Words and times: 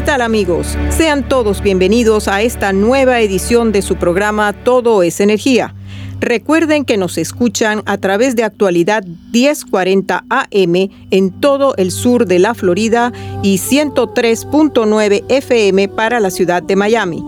¿Qué 0.00 0.06
tal 0.06 0.22
amigos? 0.22 0.78
Sean 0.88 1.28
todos 1.28 1.60
bienvenidos 1.60 2.26
a 2.26 2.40
esta 2.40 2.72
nueva 2.72 3.20
edición 3.20 3.70
de 3.70 3.82
su 3.82 3.96
programa 3.96 4.54
Todo 4.54 5.02
es 5.02 5.20
Energía. 5.20 5.74
Recuerden 6.20 6.86
que 6.86 6.96
nos 6.96 7.18
escuchan 7.18 7.82
a 7.84 7.98
través 7.98 8.34
de 8.34 8.42
actualidad 8.42 9.04
1040 9.04 10.24
AM 10.26 10.88
en 11.10 11.30
todo 11.42 11.74
el 11.76 11.90
sur 11.90 12.24
de 12.24 12.38
la 12.38 12.54
Florida 12.54 13.12
y 13.42 13.58
103.9 13.58 15.24
FM 15.28 15.88
para 15.88 16.18
la 16.18 16.30
ciudad 16.30 16.62
de 16.62 16.76
Miami. 16.76 17.22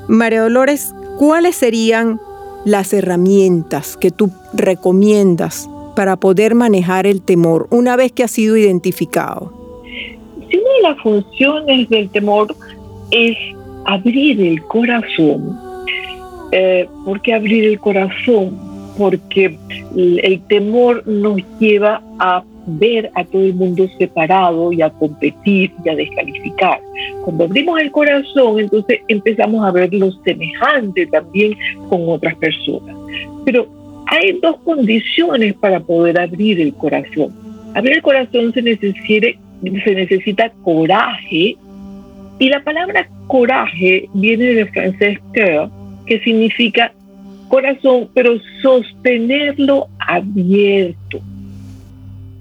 María 0.08 0.42
Dolores, 0.42 0.94
¿cuáles 1.18 1.56
serían 1.56 2.20
las 2.64 2.92
herramientas 2.92 3.96
que 3.96 4.10
tú 4.10 4.30
recomiendas 4.52 5.68
para 5.96 6.16
poder 6.16 6.54
manejar 6.54 7.06
el 7.06 7.22
temor 7.22 7.66
una 7.70 7.96
vez 7.96 8.12
que 8.12 8.24
ha 8.24 8.28
sido 8.28 8.56
identificado? 8.56 9.52
Si 10.48 10.56
una 10.56 10.70
de 10.76 10.82
las 10.82 11.02
funciones 11.02 11.88
del 11.88 12.08
temor 12.10 12.54
es 13.10 13.36
abrir 13.86 14.40
el 14.40 14.62
corazón, 14.64 15.58
eh, 16.52 16.88
¿por 17.04 17.20
qué 17.22 17.34
abrir 17.34 17.64
el 17.64 17.78
corazón? 17.80 18.58
Porque 18.98 19.56
el 19.96 20.40
temor 20.48 21.06
nos 21.06 21.38
lleva 21.58 22.02
a 22.18 22.42
ver 22.66 23.10
a 23.14 23.24
todo 23.24 23.42
el 23.42 23.54
mundo 23.54 23.88
separado 23.98 24.72
y 24.72 24.82
a 24.82 24.90
competir 24.90 25.72
y 25.84 25.88
a 25.88 25.94
descalificar. 25.94 26.80
Cuando 27.24 27.44
abrimos 27.44 27.80
el 27.80 27.90
corazón, 27.90 28.60
entonces 28.60 29.00
empezamos 29.08 29.64
a 29.64 29.70
ver 29.70 29.92
lo 29.94 30.10
semejante 30.24 31.06
también 31.06 31.56
con 31.88 32.08
otras 32.08 32.34
personas. 32.36 32.96
Pero 33.44 33.66
hay 34.06 34.38
dos 34.40 34.56
condiciones 34.64 35.54
para 35.54 35.80
poder 35.80 36.18
abrir 36.18 36.60
el 36.60 36.74
corazón. 36.74 37.34
Abrir 37.74 37.96
el 37.96 38.02
corazón 38.02 38.52
se 38.52 38.62
necesita, 38.62 39.28
se 39.62 39.94
necesita 39.94 40.50
coraje 40.62 41.56
y 42.38 42.48
la 42.48 42.62
palabra 42.64 43.08
coraje 43.26 44.08
viene 44.14 44.54
del 44.54 44.68
francés 44.70 45.18
cœur, 45.32 45.70
que 46.06 46.18
significa 46.20 46.92
corazón, 47.48 48.08
pero 48.14 48.32
sostenerlo 48.62 49.88
abierto. 49.98 51.20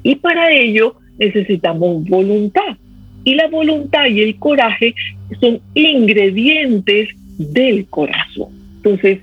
Y 0.03 0.15
para 0.15 0.51
ello 0.51 0.95
necesitamos 1.17 2.07
voluntad. 2.07 2.77
Y 3.23 3.35
la 3.35 3.47
voluntad 3.47 4.05
y 4.07 4.21
el 4.21 4.37
coraje 4.37 4.95
son 5.39 5.59
ingredientes 5.73 7.09
del 7.37 7.85
corazón. 7.87 8.49
Entonces, 8.77 9.19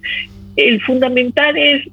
el 0.57 0.81
fundamental 0.83 1.57
es 1.57 1.89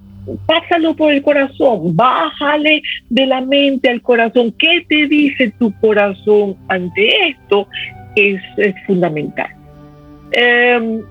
pásalo 0.46 0.96
por 0.96 1.12
el 1.12 1.22
corazón, 1.22 1.96
bájale 1.96 2.82
de 3.10 3.26
la 3.26 3.42
mente 3.42 3.90
al 3.90 4.02
corazón. 4.02 4.54
¿Qué 4.58 4.86
te 4.88 5.08
dice 5.08 5.54
tu 5.60 5.74
corazón 5.80 6.56
ante 6.68 7.30
esto? 7.30 7.68
Es, 8.16 8.42
fundamental. 8.86 9.50
Eh, 10.32 11.02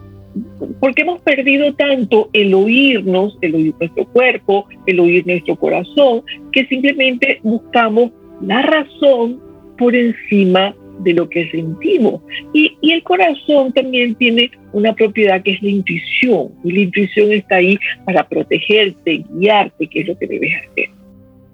porque 0.81 1.03
hemos 1.03 1.21
perdido 1.21 1.73
tanto 1.75 2.31
el 2.33 2.55
oírnos, 2.55 3.37
el 3.41 3.55
oír 3.55 3.75
nuestro 3.79 4.05
cuerpo, 4.07 4.67
el 4.87 5.01
oír 5.01 5.27
nuestro 5.27 5.57
corazón, 5.57 6.23
que 6.53 6.67
simplemente 6.67 7.41
buscamos 7.43 8.11
la 8.41 8.63
razón 8.63 9.41
por 9.79 9.95
encima 9.95 10.75
de 11.01 11.15
lo 11.15 11.29
que 11.29 11.51
sentimos. 11.51 12.23
Y, 12.53 12.77
y, 12.81 12.93
el 12.93 13.03
corazón 13.03 13.73
también 13.73 14.15
tiene 14.15 14.51
una 14.73 14.95
propiedad 14.95 15.43
que 15.43 15.53
es 15.53 15.63
la 15.63 15.71
intuición. 15.71 16.51
Y 16.65 16.73
la 16.73 16.81
intuición 16.81 17.33
está 17.33 17.57
ahí 17.57 17.79
para 18.05 18.29
protegerte, 18.29 19.25
guiarte, 19.31 19.87
que 19.87 20.01
es 20.01 20.09
lo 20.09 20.19
que 20.19 20.27
debes 20.27 20.53
hacer. 20.63 20.91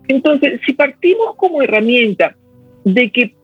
Entonces, 0.08 0.60
si 0.64 0.72
partimos 0.72 1.36
como 1.36 1.62
herramienta 1.62 2.36
de 2.84 3.10
que 3.10 3.34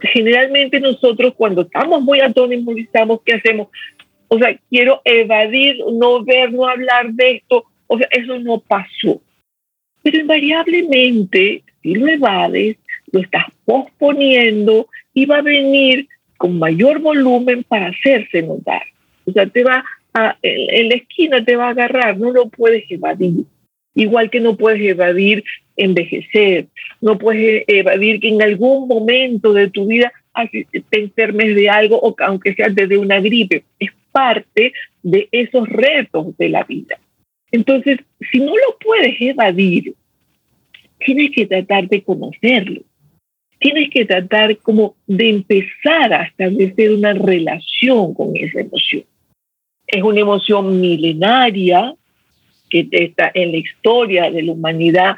generalmente 0.00 0.80
nosotros 0.80 1.34
cuando 1.36 1.62
estamos 1.62 2.02
muy 2.02 2.20
atonimos, 2.20 2.76
¿qué 3.24 3.34
hacemos? 3.34 3.68
O 4.28 4.38
sea, 4.38 4.58
quiero 4.70 5.00
evadir, 5.04 5.76
no 5.92 6.24
ver, 6.24 6.52
no 6.52 6.66
hablar 6.66 7.12
de 7.12 7.36
esto. 7.36 7.64
O 7.86 7.98
sea, 7.98 8.08
eso 8.10 8.38
no 8.38 8.60
pasó. 8.60 9.20
Pero 10.02 10.18
invariablemente, 10.18 11.62
si 11.82 11.94
lo 11.94 12.08
evades, 12.08 12.76
lo 13.12 13.20
estás 13.20 13.46
posponiendo 13.64 14.88
y 15.14 15.26
va 15.26 15.38
a 15.38 15.42
venir 15.42 16.08
con 16.36 16.58
mayor 16.58 17.00
volumen 17.00 17.64
para 17.64 17.88
hacerse 17.88 18.42
notar. 18.42 18.82
O 19.24 19.32
sea, 19.32 19.46
te 19.46 19.64
va 19.64 19.84
a, 20.14 20.36
en, 20.42 20.88
la 20.88 20.94
esquina 20.94 21.44
te 21.44 21.56
va 21.56 21.68
a 21.68 21.70
agarrar, 21.70 22.18
no 22.18 22.30
lo 22.30 22.48
puedes 22.48 22.90
evadir. 22.90 23.44
Igual 23.94 24.30
que 24.30 24.40
no 24.40 24.56
puedes 24.56 24.80
evadir 24.80 25.42
envejecer, 25.76 26.66
no 27.00 27.18
puedes 27.18 27.64
evadir 27.66 28.20
que 28.20 28.28
en 28.28 28.42
algún 28.42 28.88
momento 28.88 29.52
de 29.52 29.70
tu 29.70 29.86
vida 29.86 30.12
te 30.90 31.00
enfermes 31.00 31.54
de 31.54 31.70
algo, 31.70 31.98
o 31.98 32.14
aunque 32.20 32.54
sea 32.54 32.68
desde 32.68 32.98
una 32.98 33.20
gripe. 33.20 33.64
Es 33.78 33.90
parte 34.16 34.72
de 35.02 35.28
esos 35.30 35.68
retos 35.68 36.34
de 36.38 36.48
la 36.48 36.64
vida. 36.64 36.98
Entonces, 37.52 37.98
si 38.30 38.38
no 38.38 38.52
lo 38.56 38.78
puedes 38.82 39.14
evadir, 39.20 39.94
tienes 41.04 41.32
que 41.32 41.44
tratar 41.44 41.86
de 41.86 42.02
conocerlo. 42.02 42.80
Tienes 43.58 43.90
que 43.90 44.06
tratar 44.06 44.56
como 44.58 44.96
de 45.06 45.28
empezar 45.28 46.14
a 46.14 46.22
establecer 46.22 46.94
una 46.94 47.12
relación 47.12 48.14
con 48.14 48.34
esa 48.34 48.60
emoción. 48.60 49.04
Es 49.86 50.02
una 50.02 50.20
emoción 50.20 50.80
milenaria 50.80 51.94
que 52.70 52.88
está 52.90 53.30
en 53.34 53.52
la 53.52 53.58
historia 53.58 54.30
de 54.30 54.42
la 54.42 54.52
humanidad 54.52 55.16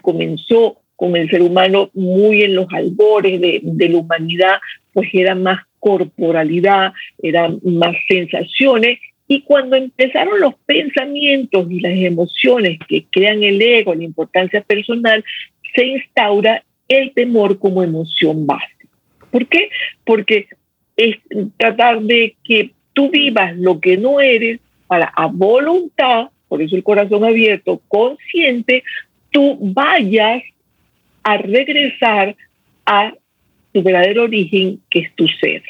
comenzó 0.00 0.80
con 0.94 1.16
el 1.16 1.28
ser 1.28 1.42
humano 1.42 1.90
muy 1.92 2.42
en 2.42 2.54
los 2.54 2.66
albores 2.72 3.40
de, 3.40 3.60
de 3.64 3.88
la 3.88 3.98
humanidad, 3.98 4.60
pues 4.92 5.08
era 5.12 5.34
más 5.34 5.60
corporalidad, 5.80 6.92
eran 7.20 7.58
más 7.64 7.96
sensaciones 8.08 8.98
y 9.26 9.42
cuando 9.42 9.76
empezaron 9.76 10.40
los 10.40 10.54
pensamientos 10.66 11.70
y 11.70 11.80
las 11.80 11.92
emociones 11.92 12.78
que 12.88 13.06
crean 13.10 13.42
el 13.42 13.62
ego, 13.62 13.94
la 13.94 14.04
importancia 14.04 14.60
personal, 14.60 15.24
se 15.74 15.86
instaura 15.86 16.64
el 16.88 17.12
temor 17.12 17.58
como 17.58 17.82
emoción 17.82 18.46
básica. 18.46 18.88
¿Por 19.30 19.46
qué? 19.46 19.70
Porque 20.04 20.48
es 20.96 21.16
tratar 21.56 22.02
de 22.02 22.34
que 22.42 22.72
tú 22.92 23.10
vivas 23.10 23.56
lo 23.56 23.80
que 23.80 23.96
no 23.96 24.20
eres 24.20 24.58
para 24.88 25.06
a 25.06 25.26
voluntad, 25.26 26.30
por 26.48 26.60
eso 26.60 26.74
el 26.74 26.82
corazón 26.82 27.24
abierto, 27.24 27.80
consciente, 27.86 28.82
tú 29.30 29.56
vayas 29.60 30.42
a 31.22 31.36
regresar 31.36 32.34
a 32.84 33.14
tu 33.72 33.82
verdadero 33.82 34.24
origen, 34.24 34.80
que 34.90 35.00
es 35.00 35.14
tu 35.14 35.26
ser. 35.28 35.62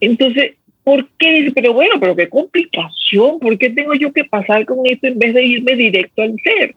Entonces, 0.00 0.56
¿Por 0.84 1.08
qué? 1.16 1.50
Pero 1.54 1.72
bueno, 1.72 2.00
pero 2.00 2.16
qué 2.16 2.28
complicación. 2.28 3.38
¿Por 3.38 3.56
qué 3.56 3.70
tengo 3.70 3.94
yo 3.94 4.12
que 4.12 4.24
pasar 4.24 4.64
con 4.66 4.78
esto 4.84 5.06
en 5.06 5.18
vez 5.18 5.34
de 5.34 5.44
irme 5.44 5.76
directo 5.76 6.22
al 6.22 6.34
ser? 6.42 6.74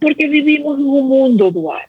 Porque 0.00 0.26
vivimos 0.26 0.78
en 0.78 0.86
un 0.86 1.08
mundo 1.08 1.50
dual. 1.50 1.86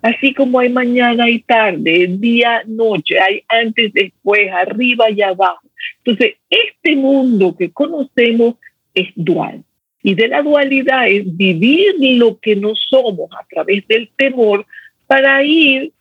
Así 0.00 0.34
como 0.34 0.58
hay 0.58 0.68
mañana 0.68 1.28
y 1.28 1.40
tarde, 1.40 2.08
día, 2.18 2.62
noche, 2.66 3.20
hay 3.20 3.42
antes, 3.48 3.92
después, 3.92 4.50
arriba 4.50 5.10
y 5.10 5.22
abajo. 5.22 5.60
Entonces, 5.98 6.36
este 6.50 6.96
mundo 6.96 7.54
que 7.56 7.70
conocemos 7.70 8.56
es 8.94 9.08
dual. 9.14 9.62
Y 10.02 10.14
de 10.14 10.28
la 10.28 10.42
dualidad 10.42 11.08
es 11.08 11.36
vivir 11.36 11.94
lo 12.16 12.40
que 12.40 12.56
no 12.56 12.74
somos 12.74 13.30
a 13.32 13.46
través 13.48 13.86
del 13.86 14.10
temor 14.16 14.66
para 15.06 15.44
ir 15.44 15.92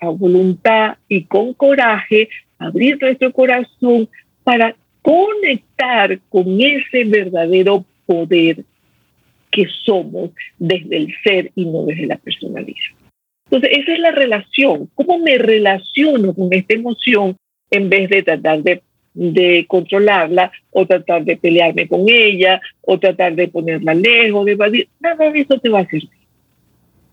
a 0.00 0.08
voluntad 0.08 0.96
y 1.08 1.24
con 1.24 1.54
coraje, 1.54 2.28
abrir 2.58 2.98
nuestro 3.00 3.32
corazón 3.32 4.08
para 4.44 4.74
conectar 5.02 6.18
con 6.28 6.60
ese 6.60 7.04
verdadero 7.04 7.84
poder 8.06 8.64
que 9.50 9.66
somos 9.84 10.30
desde 10.58 10.96
el 10.96 11.14
ser 11.22 11.50
y 11.54 11.64
no 11.64 11.84
desde 11.84 12.06
la 12.06 12.16
personalidad. 12.16 12.76
Entonces, 13.50 13.78
esa 13.78 13.92
es 13.94 13.98
la 14.00 14.10
relación. 14.10 14.90
¿Cómo 14.94 15.18
me 15.18 15.38
relaciono 15.38 16.34
con 16.34 16.52
esta 16.52 16.74
emoción 16.74 17.36
en 17.70 17.88
vez 17.88 18.10
de 18.10 18.22
tratar 18.22 18.62
de, 18.62 18.82
de 19.14 19.64
controlarla 19.66 20.52
o 20.70 20.86
tratar 20.86 21.24
de 21.24 21.36
pelearme 21.36 21.88
con 21.88 22.04
ella 22.08 22.60
o 22.82 22.98
tratar 22.98 23.34
de 23.34 23.48
ponerla 23.48 23.94
lejos, 23.94 24.44
de 24.44 24.52
evadir? 24.52 24.88
Nada 25.00 25.30
de 25.30 25.40
eso 25.40 25.58
te 25.58 25.70
va 25.70 25.80
a 25.80 25.86
servir. 25.86 26.10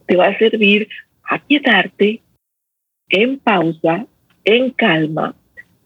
Te 0.05 0.15
va 0.17 0.27
a 0.27 0.37
servir 0.37 0.89
a 1.23 1.39
quietarte 1.39 2.21
en 3.09 3.39
pausa, 3.39 4.05
en 4.43 4.71
calma, 4.71 5.35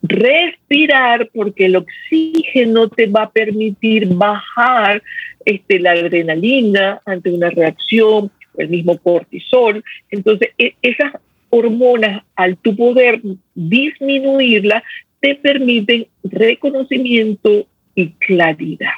respirar 0.01 1.29
porque 1.33 1.65
el 1.65 1.75
oxígeno 1.75 2.89
te 2.89 3.07
va 3.07 3.23
a 3.23 3.31
permitir 3.31 4.07
bajar 4.07 5.03
este, 5.45 5.79
la 5.79 5.91
adrenalina 5.91 7.01
ante 7.05 7.31
una 7.31 7.49
reacción, 7.49 8.31
el 8.57 8.69
mismo 8.69 8.97
cortisol. 8.97 9.83
Entonces, 10.09 10.49
e, 10.57 10.75
esas 10.81 11.13
hormonas, 11.49 12.23
al 12.35 12.57
tu 12.57 12.75
poder 12.75 13.21
disminuirlas, 13.55 14.83
te 15.19 15.35
permiten 15.35 16.07
reconocimiento 16.23 17.67
y 17.95 18.11
claridad. 18.11 18.93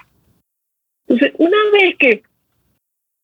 Entonces, 1.07 1.33
una 1.37 1.57
vez 1.73 1.95
que 1.97 2.23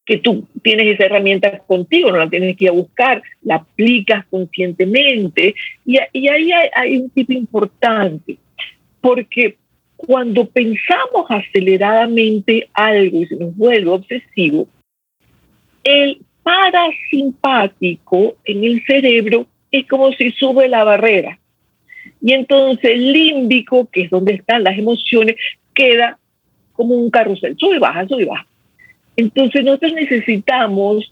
que 0.07 0.17
tú 0.17 0.47
tienes 0.63 0.87
esa 0.87 1.03
herramienta 1.03 1.59
contigo, 1.59 2.11
no 2.11 2.17
la 2.17 2.29
tienes 2.29 2.55
que 2.55 2.63
ir 2.63 2.69
a 2.69 2.73
buscar, 2.73 3.21
la 3.43 3.55
aplicas 3.55 4.25
conscientemente. 4.27 5.53
Y, 5.85 5.97
ahí 5.97 6.29
hay, 6.29 6.69
hay, 6.73 6.97
un 6.97 7.09
tipo 7.09 7.33
importante, 7.33 8.37
porque 9.01 9.57
cuando 9.97 10.45
pensamos 10.45 11.25
aceleradamente 11.27 12.69
algo 12.73 13.21
y 13.21 13.25
se 13.25 13.35
nos 13.35 13.53
vuelve 13.57 13.91
obsesivo, 13.91 14.69
el 15.83 16.21
parasimpático 16.41 18.37
en 18.45 18.63
el 18.63 18.81
cerebro 18.85 19.45
es 19.71 19.85
como 19.87 20.13
si 20.13 20.31
sube 20.31 20.69
la 20.69 20.85
barrera. 20.85 21.37
Y 22.21 22.31
entonces 22.31 22.91
el 22.91 23.11
límbico, 23.11 23.89
que 23.91 24.03
es 24.03 24.09
donde 24.09 24.35
están 24.35 24.63
las 24.63 24.77
emociones, 24.77 25.35
queda 25.73 26.17
como 26.71 26.95
un 26.95 27.09
carrusel, 27.09 27.57
sube 27.57 27.75
y 27.75 27.79
baja, 27.79 28.07
sube 28.07 28.23
y 28.23 28.25
baja. 28.25 28.47
Entonces 29.17 29.65
nosotros 29.65 29.93
necesitamos 29.93 31.11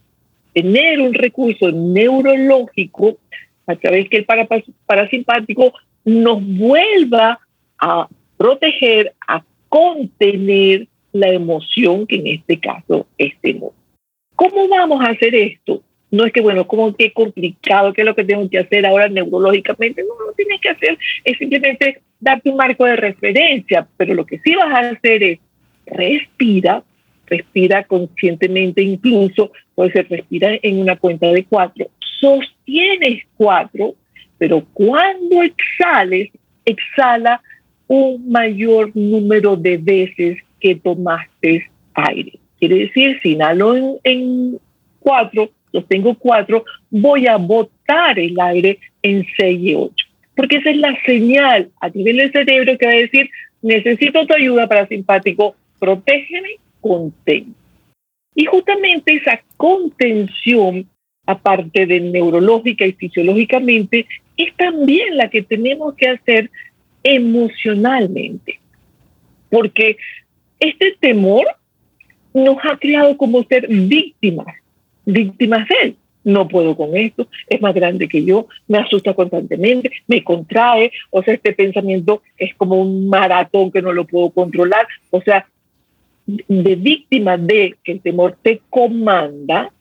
tener 0.53 1.01
un 1.01 1.13
recurso 1.13 1.71
neurológico 1.71 3.17
a 3.67 3.75
través 3.75 4.07
que 4.07 4.17
el 4.17 4.25
parasimpático 4.85 5.73
nos 6.05 6.41
vuelva 6.45 7.39
a 7.79 8.07
proteger, 8.37 9.13
a 9.27 9.43
contener 9.67 10.87
la 11.11 11.29
emoción 11.29 12.05
que 12.05 12.17
en 12.17 12.27
este 12.27 12.59
caso 12.59 13.07
es 13.17 13.33
temor. 13.41 13.73
¿Cómo 14.35 14.67
vamos 14.67 15.01
a 15.01 15.09
hacer 15.11 15.33
esto? 15.33 15.81
No 16.11 16.25
es 16.25 16.31
que, 16.31 16.41
bueno, 16.41 16.67
como 16.67 16.95
que 16.95 17.11
complicado, 17.11 17.91
qué 17.91 18.01
es 18.01 18.05
lo 18.05 18.15
que 18.15 18.23
tengo 18.23 18.49
que 18.49 18.59
hacer 18.59 18.85
ahora 18.85 19.09
neurológicamente. 19.09 20.03
No, 20.03 20.25
lo 20.25 20.33
tienes 20.33 20.61
que 20.61 20.69
hacer 20.69 20.97
es 21.23 21.37
simplemente 21.37 22.01
darte 22.19 22.49
un 22.49 22.57
marco 22.57 22.85
de 22.85 22.95
referencia, 22.95 23.87
pero 23.97 24.13
lo 24.13 24.25
que 24.25 24.39
sí 24.39 24.55
vas 24.55 24.73
a 24.73 24.89
hacer 24.91 25.23
es 25.23 25.39
respira, 25.85 26.83
respira 27.27 27.83
conscientemente 27.83 28.81
incluso, 28.81 29.51
puede 29.73 29.91
ser 29.91 30.07
respira 30.09 30.51
en 30.61 30.79
una 30.79 30.95
cuenta 30.95 31.27
de 31.27 31.43
cuatro, 31.45 31.87
sostienes 32.19 33.23
cuatro, 33.37 33.95
pero 34.37 34.65
cuando 34.73 35.43
exhales, 35.43 36.29
exhala 36.65 37.41
un 37.87 38.29
mayor 38.29 38.91
número 38.95 39.55
de 39.55 39.77
veces 39.77 40.37
que 40.59 40.75
tomaste 40.75 41.69
aire. 41.93 42.39
Quiere 42.59 42.75
decir, 42.79 43.19
si 43.21 43.33
inhalo 43.33 43.75
en, 43.75 43.97
en 44.03 44.59
cuatro, 44.99 45.51
sostengo 45.71 46.15
cuatro, 46.15 46.65
voy 46.89 47.27
a 47.27 47.37
botar 47.37 48.17
el 48.17 48.39
aire 48.39 48.79
en 49.03 49.25
seis 49.37 49.59
y 49.61 49.75
ocho. 49.75 50.05
Porque 50.35 50.57
esa 50.57 50.71
es 50.71 50.77
la 50.77 50.97
señal 51.05 51.69
a 51.79 51.89
nivel 51.89 52.17
del 52.17 52.31
cerebro 52.31 52.77
que 52.77 52.85
va 52.85 52.91
a 52.91 52.95
decir, 52.95 53.29
necesito 53.61 54.25
tu 54.25 54.33
ayuda 54.33 54.67
para 54.67 54.87
simpático, 54.87 55.55
protégeme 55.79 56.57
contén. 56.85 57.55
Y 58.35 58.45
justamente 58.45 59.15
esa 59.15 59.41
contención, 59.57 60.87
aparte 61.25 61.87
de 61.87 61.99
neurológica 61.99 62.85
y 62.85 62.91
fisiológicamente, 62.91 64.05
es 64.37 64.55
también 64.55 65.17
la 65.17 65.31
que 65.31 65.41
tenemos 65.41 65.95
que 65.95 66.09
hacer 66.09 66.51
emocionalmente. 67.01 68.59
Porque 69.49 69.97
este 70.59 70.95
temor 70.99 71.47
nos 72.35 72.57
ha 72.63 72.77
creado 72.77 73.17
como 73.17 73.43
ser 73.45 73.67
víctimas, 73.67 74.53
víctimas 75.05 75.67
de 75.67 75.75
él. 75.81 75.95
No 76.23 76.47
puedo 76.47 76.75
con 76.75 76.95
esto, 76.95 77.27
es 77.49 77.61
más 77.61 77.73
grande 77.73 78.07
que 78.07 78.23
yo, 78.23 78.47
me 78.67 78.77
asusta 78.77 79.13
constantemente, 79.13 79.91
me 80.07 80.23
contrae, 80.23 80.91
o 81.09 81.23
sea, 81.23 81.33
este 81.35 81.53
pensamiento 81.53 82.21
es 82.37 82.53
como 82.55 82.81
un 82.81 83.09
maratón 83.09 83.71
que 83.71 83.81
no 83.81 83.91
lo 83.93 84.05
puedo 84.05 84.31
controlar, 84.31 84.87
o 85.11 85.21
sea, 85.21 85.47
de 86.25 86.75
víctima 86.75 87.37
de 87.37 87.75
que 87.83 87.93
el 87.93 88.01
temor 88.01 88.37
te 88.41 88.61
comanda, 88.69 89.71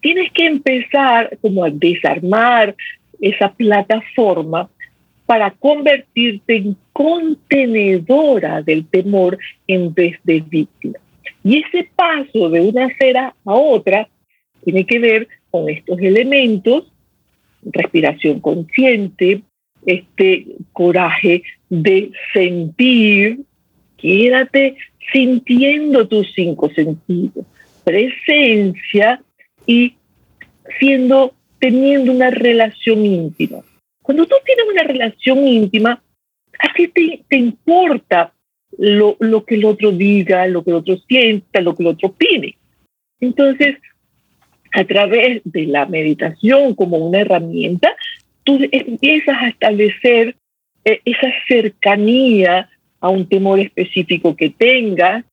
tienes 0.00 0.30
que 0.32 0.46
empezar 0.46 1.38
como 1.40 1.64
a 1.64 1.70
desarmar 1.70 2.74
esa 3.20 3.52
plataforma 3.52 4.68
para 5.26 5.50
convertirte 5.52 6.56
en 6.56 6.76
contenedora 6.92 8.60
del 8.62 8.86
temor 8.86 9.38
en 9.66 9.94
vez 9.94 10.18
de 10.24 10.40
víctima. 10.40 10.98
Y 11.44 11.58
ese 11.58 11.88
paso 11.96 12.50
de 12.50 12.60
una 12.60 12.86
esfera 12.86 13.34
a 13.44 13.54
otra 13.54 14.08
tiene 14.64 14.84
que 14.84 14.98
ver 14.98 15.28
con 15.50 15.68
estos 15.68 15.98
elementos, 16.00 16.92
respiración 17.62 18.40
consciente, 18.40 19.42
este 19.86 20.46
coraje 20.72 21.42
de 21.68 22.10
sentir, 22.32 23.40
quédate 24.02 24.76
sintiendo 25.12 26.06
tus 26.08 26.32
cinco 26.34 26.68
sentidos, 26.74 27.46
presencia 27.84 29.22
y 29.66 29.94
siendo, 30.78 31.34
teniendo 31.60 32.12
una 32.12 32.30
relación 32.30 33.06
íntima. 33.06 33.58
Cuando 34.02 34.26
tú 34.26 34.34
tienes 34.44 34.64
una 34.70 34.82
relación 34.82 35.46
íntima, 35.46 36.02
así 36.58 36.88
te, 36.88 37.24
te 37.28 37.36
importa 37.36 38.32
lo, 38.76 39.16
lo, 39.20 39.44
que 39.44 39.54
el 39.54 39.64
otro 39.64 39.92
diga, 39.92 40.46
lo 40.48 40.64
que 40.64 40.70
el 40.70 40.76
otro 40.76 40.96
sienta, 41.08 41.60
lo 41.60 41.76
que 41.76 41.84
el 41.84 41.88
otro 41.90 42.08
opine. 42.08 42.56
Entonces, 43.20 43.76
a 44.72 44.84
través 44.84 45.42
de 45.44 45.66
la 45.66 45.86
meditación 45.86 46.74
como 46.74 46.96
una 46.96 47.20
herramienta, 47.20 47.94
tú 48.42 48.58
empiezas 48.72 49.36
a 49.38 49.48
establecer 49.48 50.34
eh, 50.84 51.00
esa 51.04 51.28
cercanía 51.46 52.68
a 53.02 53.10
un 53.10 53.28
temor 53.28 53.58
específico 53.58 54.34
que 54.34 54.48
tengas, 54.48 55.24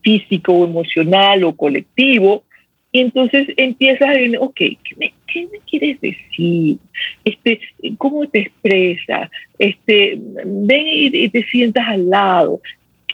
físico 0.00 0.52
o 0.52 0.64
emocional 0.64 1.44
o 1.44 1.54
colectivo, 1.54 2.42
y 2.90 3.00
entonces 3.00 3.48
empiezas 3.56 4.08
a 4.08 4.12
decir, 4.12 4.36
ok, 4.38 4.56
¿qué 4.56 4.78
me, 4.96 5.14
¿qué 5.26 5.46
me, 5.50 5.58
quieres 5.60 6.00
decir? 6.00 6.78
Este, 7.24 7.60
¿Cómo 7.98 8.26
te 8.26 8.40
expresas? 8.40 9.30
Este, 9.58 10.18
ven 10.18 10.86
y, 10.86 11.28
te 11.28 11.42
sientas 11.44 11.86
al 11.86 12.08
lado. 12.08 12.60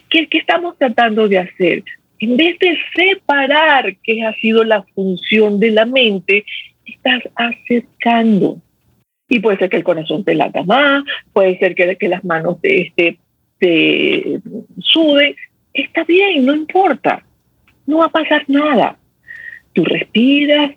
¿Qué, 0.09 0.27
¿Qué 0.29 0.39
estamos 0.39 0.79
tratando 0.79 1.29
de 1.29 1.39
hacer? 1.39 1.85
En 2.21 2.37
vez 2.37 2.59
de 2.61 2.77
separar, 2.95 3.97
que 4.03 4.23
ha 4.25 4.33
sido 4.35 4.65
la 4.65 4.83
función 4.95 5.61
de 5.61 5.73
la 5.73 5.87
mente, 5.87 6.45
estás 6.85 7.23
acercando. 7.37 8.61
Y 9.29 9.41
puede 9.41 9.59
ser 9.59 9.71
que 9.71 9.77
el 9.77 9.85
corazón 9.85 10.25
te 10.25 10.35
lata 10.35 10.63
más, 10.63 11.05
puede 11.33 11.59
ser 11.59 11.75
que, 11.75 11.97
que 11.97 12.09
las 12.09 12.25
manos 12.25 12.61
te, 12.61 12.81
este, 12.81 13.19
te 13.59 14.41
suden. 14.81 15.35
Está 15.73 16.05
bien, 16.05 16.45
no 16.47 16.55
importa. 16.55 17.25
No 17.87 17.99
va 17.99 18.07
a 18.07 18.11
pasar 18.11 18.45
nada 18.49 18.99
Tú 19.73 19.85
respiras 19.85 20.73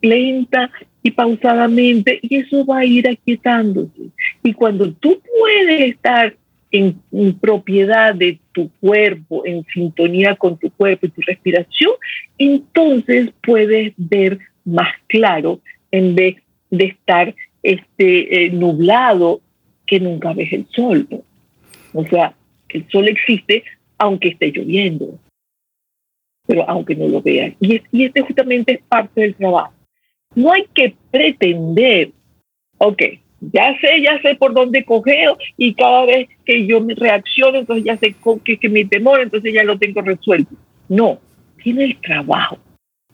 lenta 0.00 0.70
y 1.02 1.10
pausadamente 1.10 2.20
y 2.22 2.36
eso 2.36 2.64
va 2.64 2.78
a 2.78 2.84
ir 2.84 3.08
aquietándose. 3.08 4.10
Y 4.42 4.52
cuando 4.52 4.92
tú 4.92 5.20
puedes 5.40 5.92
estar 5.92 6.36
en, 6.70 7.00
propiedad 7.40 8.14
de 8.14 8.38
tu 8.52 8.70
cuerpo, 8.80 9.44
en 9.44 9.64
sintonía 9.74 10.36
con 10.36 10.56
tu 10.56 10.70
cuerpo 10.70 11.06
y 11.06 11.10
tu 11.10 11.20
respiración, 11.22 11.92
entonces 12.38 13.30
puedes 13.42 13.92
ver 13.96 14.38
más 14.64 14.94
claro 15.08 15.60
en 15.90 16.14
vez 16.14 16.36
de 16.70 16.84
estar 16.84 17.34
este, 17.62 18.44
eh, 18.44 18.50
nublado 18.50 19.40
que 19.84 20.00
nunca 20.00 20.32
ves 20.32 20.52
el 20.52 20.66
sol. 20.70 21.06
O 21.92 22.04
sea, 22.06 22.34
el 22.68 22.88
sol 22.90 23.08
existe 23.08 23.64
aunque 23.98 24.28
esté 24.28 24.50
lloviendo 24.50 25.18
pero 26.46 26.68
aunque 26.68 26.94
no 26.94 27.08
lo 27.08 27.22
vean. 27.22 27.54
Y, 27.60 27.80
y 27.92 28.04
este 28.04 28.22
justamente 28.22 28.72
es 28.74 28.82
parte 28.88 29.20
del 29.20 29.34
trabajo. 29.34 29.72
No 30.34 30.52
hay 30.52 30.66
que 30.74 30.94
pretender, 31.10 32.10
ok, 32.78 33.02
ya 33.40 33.76
sé, 33.80 34.00
ya 34.02 34.20
sé 34.22 34.34
por 34.36 34.54
dónde 34.54 34.84
cogeo 34.84 35.36
y 35.56 35.74
cada 35.74 36.06
vez 36.06 36.28
que 36.44 36.66
yo 36.66 36.80
me 36.80 36.94
reacciono, 36.94 37.58
entonces 37.58 37.84
ya 37.84 37.96
sé 37.96 38.14
que, 38.44 38.56
que 38.56 38.68
mi 38.68 38.84
temor, 38.84 39.20
entonces 39.20 39.52
ya 39.52 39.62
lo 39.64 39.78
tengo 39.78 40.00
resuelto. 40.00 40.54
No, 40.88 41.18
tiene 41.62 41.84
el 41.84 42.00
trabajo. 42.00 42.58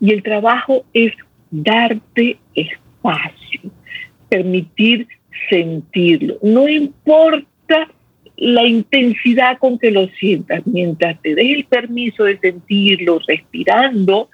Y 0.00 0.12
el 0.12 0.22
trabajo 0.22 0.84
es 0.92 1.12
darte 1.50 2.38
espacio, 2.54 3.60
permitir 4.28 5.08
sentirlo. 5.50 6.38
No 6.42 6.68
importa 6.68 7.88
la 8.40 8.64
intensidad 8.64 9.58
con 9.58 9.78
que 9.78 9.90
lo 9.90 10.06
sientas, 10.20 10.64
mientras 10.64 11.20
te 11.20 11.34
des 11.34 11.56
el 11.56 11.64
permiso 11.64 12.24
de 12.24 12.38
sentirlo 12.38 13.18
respirando, 13.26 14.30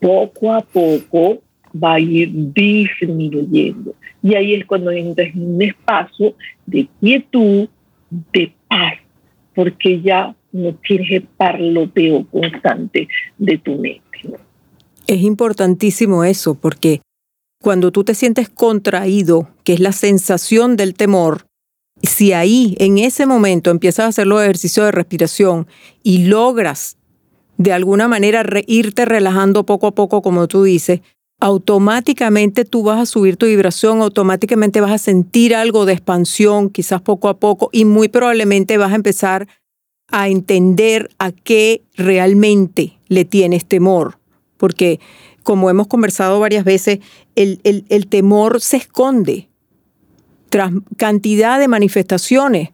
poco 0.00 0.52
a 0.52 0.60
poco 0.62 1.40
va 1.72 1.94
a 1.94 2.00
ir 2.00 2.28
disminuyendo. 2.32 3.94
Y 4.20 4.34
ahí 4.34 4.54
es 4.54 4.66
cuando 4.66 4.90
entras 4.90 5.28
en 5.32 5.54
un 5.54 5.62
espacio 5.62 6.34
de 6.66 6.88
quietud, 7.00 7.68
de 8.32 8.52
paz, 8.66 8.94
porque 9.54 10.00
ya 10.00 10.34
no 10.50 10.74
tienes 10.74 11.10
el 11.12 11.22
parloteo 11.22 12.26
constante 12.26 13.06
de 13.36 13.58
tu 13.58 13.76
mente. 13.76 14.02
Es 15.06 15.22
importantísimo 15.22 16.24
eso, 16.24 16.56
porque 16.56 17.00
cuando 17.62 17.92
tú 17.92 18.02
te 18.02 18.14
sientes 18.14 18.48
contraído, 18.48 19.48
que 19.62 19.74
es 19.74 19.80
la 19.80 19.92
sensación 19.92 20.76
del 20.76 20.94
temor, 20.94 21.47
si 22.02 22.32
ahí, 22.32 22.76
en 22.78 22.98
ese 22.98 23.26
momento, 23.26 23.70
empiezas 23.70 24.04
a 24.04 24.08
hacer 24.08 24.26
los 24.26 24.42
ejercicios 24.42 24.86
de 24.86 24.92
respiración 24.92 25.66
y 26.02 26.26
logras 26.26 26.96
de 27.56 27.72
alguna 27.72 28.06
manera 28.06 28.44
irte 28.66 29.04
relajando 29.04 29.66
poco 29.66 29.88
a 29.88 29.94
poco, 29.94 30.22
como 30.22 30.46
tú 30.46 30.62
dices, 30.62 31.00
automáticamente 31.40 32.64
tú 32.64 32.82
vas 32.82 33.00
a 33.00 33.06
subir 33.06 33.36
tu 33.36 33.46
vibración, 33.46 34.00
automáticamente 34.00 34.80
vas 34.80 34.92
a 34.92 34.98
sentir 34.98 35.54
algo 35.54 35.84
de 35.84 35.92
expansión, 35.92 36.70
quizás 36.70 37.00
poco 37.00 37.28
a 37.28 37.38
poco, 37.38 37.68
y 37.72 37.84
muy 37.84 38.08
probablemente 38.08 38.78
vas 38.78 38.92
a 38.92 38.96
empezar 38.96 39.48
a 40.08 40.28
entender 40.28 41.10
a 41.18 41.32
qué 41.32 41.82
realmente 41.96 42.98
le 43.08 43.24
tienes 43.24 43.66
temor. 43.66 44.18
Porque, 44.56 45.00
como 45.42 45.70
hemos 45.70 45.86
conversado 45.86 46.40
varias 46.40 46.64
veces, 46.64 47.00
el, 47.36 47.60
el, 47.64 47.84
el 47.88 48.06
temor 48.08 48.60
se 48.60 48.78
esconde 48.78 49.47
tras 50.48 50.72
cantidad 50.96 51.58
de 51.58 51.68
manifestaciones. 51.68 52.70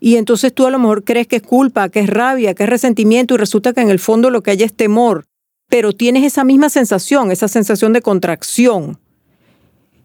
Y 0.00 0.16
entonces 0.16 0.52
tú 0.52 0.66
a 0.66 0.70
lo 0.70 0.78
mejor 0.78 1.04
crees 1.04 1.28
que 1.28 1.36
es 1.36 1.42
culpa, 1.42 1.88
que 1.88 2.00
es 2.00 2.10
rabia, 2.10 2.54
que 2.54 2.64
es 2.64 2.68
resentimiento 2.68 3.34
y 3.34 3.36
resulta 3.36 3.72
que 3.72 3.80
en 3.80 3.90
el 3.90 3.98
fondo 3.98 4.30
lo 4.30 4.42
que 4.42 4.50
hay 4.50 4.62
es 4.62 4.74
temor. 4.74 5.24
Pero 5.68 5.92
tienes 5.92 6.24
esa 6.24 6.44
misma 6.44 6.68
sensación, 6.68 7.30
esa 7.30 7.48
sensación 7.48 7.92
de 7.92 8.02
contracción. 8.02 8.98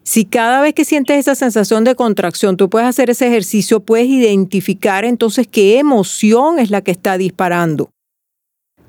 Si 0.04 0.24
cada 0.24 0.62
vez 0.62 0.74
que 0.74 0.86
sientes 0.86 1.18
esa 1.18 1.36
sensación 1.36 1.84
de 1.84 1.96
contracción 1.96 2.56
tú 2.56 2.70
puedes 2.70 2.88
hacer 2.88 3.10
ese 3.10 3.28
ejercicio, 3.28 3.82
puedes 3.82 4.08
identificar 4.08 5.04
entonces 5.04 5.48
qué 5.48 5.80
emoción 5.80 6.60
es 6.60 6.70
la 6.70 6.82
que 6.82 6.92
está 6.92 7.18
disparando. 7.18 7.90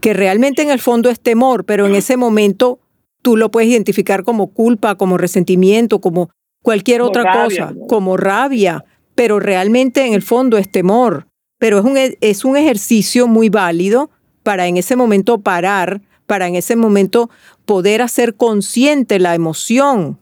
Que 0.00 0.12
realmente 0.12 0.62
en 0.62 0.70
el 0.70 0.78
fondo 0.78 1.10
es 1.10 1.18
temor, 1.18 1.64
pero 1.64 1.86
en 1.86 1.96
ese 1.96 2.16
momento 2.16 2.78
tú 3.22 3.36
lo 3.36 3.50
puedes 3.50 3.70
identificar 3.70 4.22
como 4.22 4.48
culpa, 4.48 4.94
como 4.94 5.18
resentimiento, 5.18 6.00
como 6.00 6.30
cualquier 6.68 7.00
otra 7.00 7.44
cosa, 7.44 7.74
como 7.88 8.18
rabia, 8.18 8.84
pero 9.14 9.40
realmente 9.40 10.04
en 10.04 10.12
el 10.12 10.20
fondo 10.20 10.58
es 10.58 10.70
temor. 10.70 11.26
Pero 11.58 11.78
es 11.78 11.84
un, 11.86 11.96
e, 11.96 12.18
es 12.20 12.44
un 12.44 12.58
ejercicio 12.58 13.26
muy 13.26 13.48
válido 13.48 14.10
para 14.42 14.66
en 14.66 14.76
ese 14.76 14.94
momento 14.94 15.38
parar, 15.38 16.02
para 16.26 16.46
en 16.46 16.56
ese 16.56 16.76
momento 16.76 17.30
poder 17.64 18.02
hacer 18.02 18.34
consciente 18.34 19.18
la 19.18 19.34
emoción 19.34 20.18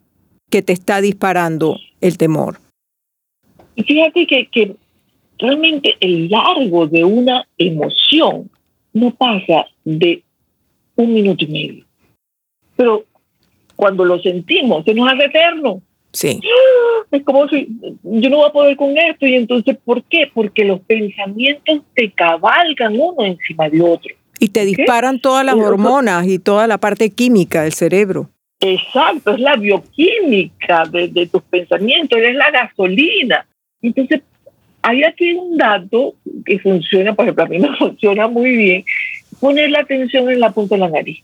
que 0.48 0.62
te 0.62 0.72
está 0.72 1.00
disparando 1.00 1.80
el 2.00 2.16
temor. 2.16 2.60
Y 3.74 3.82
fíjate 3.82 4.24
que, 4.28 4.46
que 4.46 4.76
realmente 5.40 5.96
el 5.98 6.30
largo 6.30 6.86
de 6.86 7.02
una 7.02 7.44
emoción 7.58 8.48
no 8.92 9.10
pasa 9.16 9.66
de 9.84 10.22
un 10.94 11.12
minuto 11.12 11.44
y 11.44 11.48
medio. 11.48 11.84
Pero 12.76 13.04
cuando 13.74 14.04
lo 14.04 14.20
sentimos, 14.20 14.84
se 14.84 14.94
nos 14.94 15.12
hace 15.12 15.24
eterno. 15.24 15.82
Sí. 16.16 16.40
Es 17.10 17.22
como 17.24 17.46
si 17.48 17.68
yo 18.02 18.30
no 18.30 18.38
voy 18.38 18.48
a 18.48 18.52
poder 18.52 18.76
con 18.76 18.96
esto. 18.96 19.26
Y 19.26 19.34
entonces, 19.34 19.76
¿por 19.84 20.02
qué? 20.04 20.30
Porque 20.32 20.64
los 20.64 20.80
pensamientos 20.80 21.82
te 21.94 22.10
cabalgan 22.10 22.98
uno 22.98 23.22
encima 23.22 23.68
de 23.68 23.82
otro. 23.82 24.14
Y 24.38 24.48
te 24.48 24.64
disparan 24.64 25.20
todas 25.20 25.44
las 25.44 25.56
hormonas 25.56 26.26
y 26.26 26.38
toda 26.38 26.66
la 26.66 26.78
parte 26.78 27.10
química 27.10 27.64
del 27.64 27.74
cerebro. 27.74 28.30
Exacto, 28.60 29.32
es 29.32 29.40
la 29.40 29.56
bioquímica 29.56 30.84
de, 30.90 31.28
tus 31.30 31.42
pensamientos, 31.42 32.18
es 32.18 32.34
la 32.34 32.50
gasolina. 32.50 33.46
Entonces, 33.82 34.22
hay 34.80 35.04
aquí 35.04 35.34
un 35.34 35.58
dato 35.58 36.14
que 36.46 36.58
funciona, 36.58 37.14
por 37.14 37.26
ejemplo, 37.26 37.44
a 37.44 37.48
mí 37.48 37.58
me 37.58 37.76
funciona 37.78 38.26
muy 38.26 38.56
bien, 38.56 38.84
poner 39.38 39.70
la 39.70 39.80
atención 39.80 40.30
en 40.30 40.40
la 40.40 40.50
punta 40.50 40.76
de 40.76 40.80
la 40.80 40.88
nariz. 40.88 41.22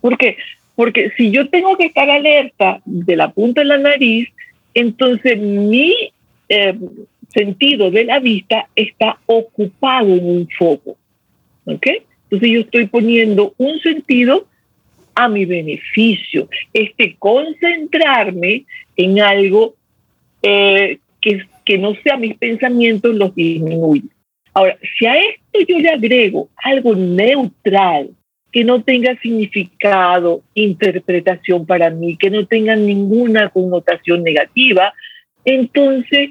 ¿Por 0.00 0.16
qué? 0.16 0.38
Porque 0.74 1.10
si 1.16 1.30
yo 1.30 1.48
tengo 1.48 1.76
que 1.76 1.86
estar 1.86 2.08
alerta 2.08 2.80
de 2.84 3.16
la 3.16 3.30
punta 3.30 3.60
de 3.60 3.66
la 3.66 3.78
nariz, 3.78 4.28
entonces 4.74 5.38
mi 5.38 5.94
eh, 6.48 6.74
sentido 7.28 7.90
de 7.90 8.04
la 8.04 8.20
vista 8.20 8.68
está 8.74 9.18
ocupado 9.26 10.08
en 10.14 10.24
un 10.24 10.48
foco. 10.58 10.96
¿Ok? 11.64 11.86
Entonces 12.24 12.50
yo 12.50 12.60
estoy 12.60 12.86
poniendo 12.86 13.54
un 13.58 13.78
sentido 13.80 14.46
a 15.14 15.28
mi 15.28 15.44
beneficio. 15.44 16.48
Este 16.72 17.16
concentrarme 17.18 18.64
en 18.96 19.20
algo 19.20 19.74
eh, 20.42 20.98
que, 21.20 21.42
que 21.64 21.78
no 21.78 21.94
sea 22.02 22.16
mis 22.16 22.36
pensamientos 22.36 23.14
los 23.14 23.34
disminuye. 23.34 24.04
Ahora, 24.54 24.76
si 24.98 25.06
a 25.06 25.14
esto 25.14 25.60
yo 25.66 25.78
le 25.78 25.90
agrego 25.90 26.48
algo 26.56 26.94
neutral, 26.94 28.10
que 28.52 28.64
no 28.64 28.82
tenga 28.82 29.18
significado, 29.20 30.42
interpretación 30.54 31.64
para 31.64 31.88
mí, 31.88 32.16
que 32.18 32.30
no 32.30 32.46
tenga 32.46 32.76
ninguna 32.76 33.48
connotación 33.48 34.22
negativa, 34.22 34.92
entonces 35.44 36.30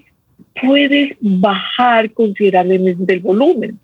puedes 0.62 1.16
bajar 1.20 2.12
considerablemente 2.12 3.12
el 3.14 3.20
volumen. 3.20 3.80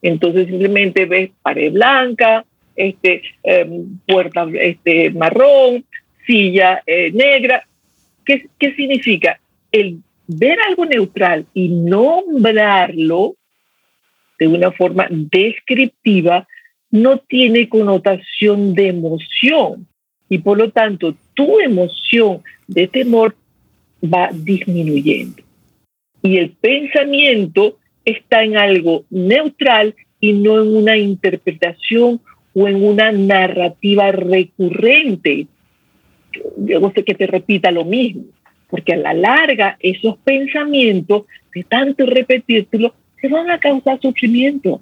Entonces 0.00 0.48
simplemente 0.48 1.04
ves 1.04 1.30
pared 1.42 1.72
blanca, 1.72 2.44
este, 2.74 3.22
em, 3.42 3.98
puerta 4.06 4.48
este, 4.54 5.10
marrón, 5.10 5.84
silla 6.26 6.82
eh, 6.86 7.12
negra. 7.12 7.66
¿Qué, 8.24 8.46
¿Qué 8.58 8.74
significa? 8.74 9.38
El 9.70 9.98
ver 10.26 10.58
algo 10.66 10.86
neutral 10.86 11.46
y 11.52 11.68
nombrarlo 11.68 13.36
de 14.38 14.48
una 14.48 14.72
forma 14.72 15.06
descriptiva 15.10 16.48
no 16.92 17.18
tiene 17.18 17.68
connotación 17.68 18.74
de 18.74 18.88
emoción 18.88 19.88
y 20.28 20.38
por 20.38 20.58
lo 20.58 20.70
tanto 20.70 21.16
tu 21.34 21.58
emoción 21.58 22.42
de 22.68 22.86
temor 22.86 23.34
va 24.02 24.30
disminuyendo. 24.32 25.42
Y 26.22 26.36
el 26.36 26.50
pensamiento 26.50 27.78
está 28.04 28.44
en 28.44 28.56
algo 28.56 29.04
neutral 29.10 29.94
y 30.20 30.34
no 30.34 30.62
en 30.62 30.76
una 30.76 30.96
interpretación 30.96 32.20
o 32.54 32.68
en 32.68 32.84
una 32.84 33.10
narrativa 33.10 34.12
recurrente. 34.12 35.46
Yo 36.58 36.92
sé 36.94 37.04
que 37.04 37.14
te 37.14 37.26
repita 37.26 37.70
lo 37.70 37.84
mismo, 37.84 38.24
porque 38.68 38.92
a 38.92 38.96
la 38.96 39.14
larga 39.14 39.76
esos 39.80 40.18
pensamientos, 40.18 41.24
de 41.54 41.64
tanto 41.64 42.06
repetirlo, 42.06 42.94
se 43.20 43.28
van 43.28 43.50
a 43.50 43.58
causar 43.58 43.98
sufrimiento 44.00 44.80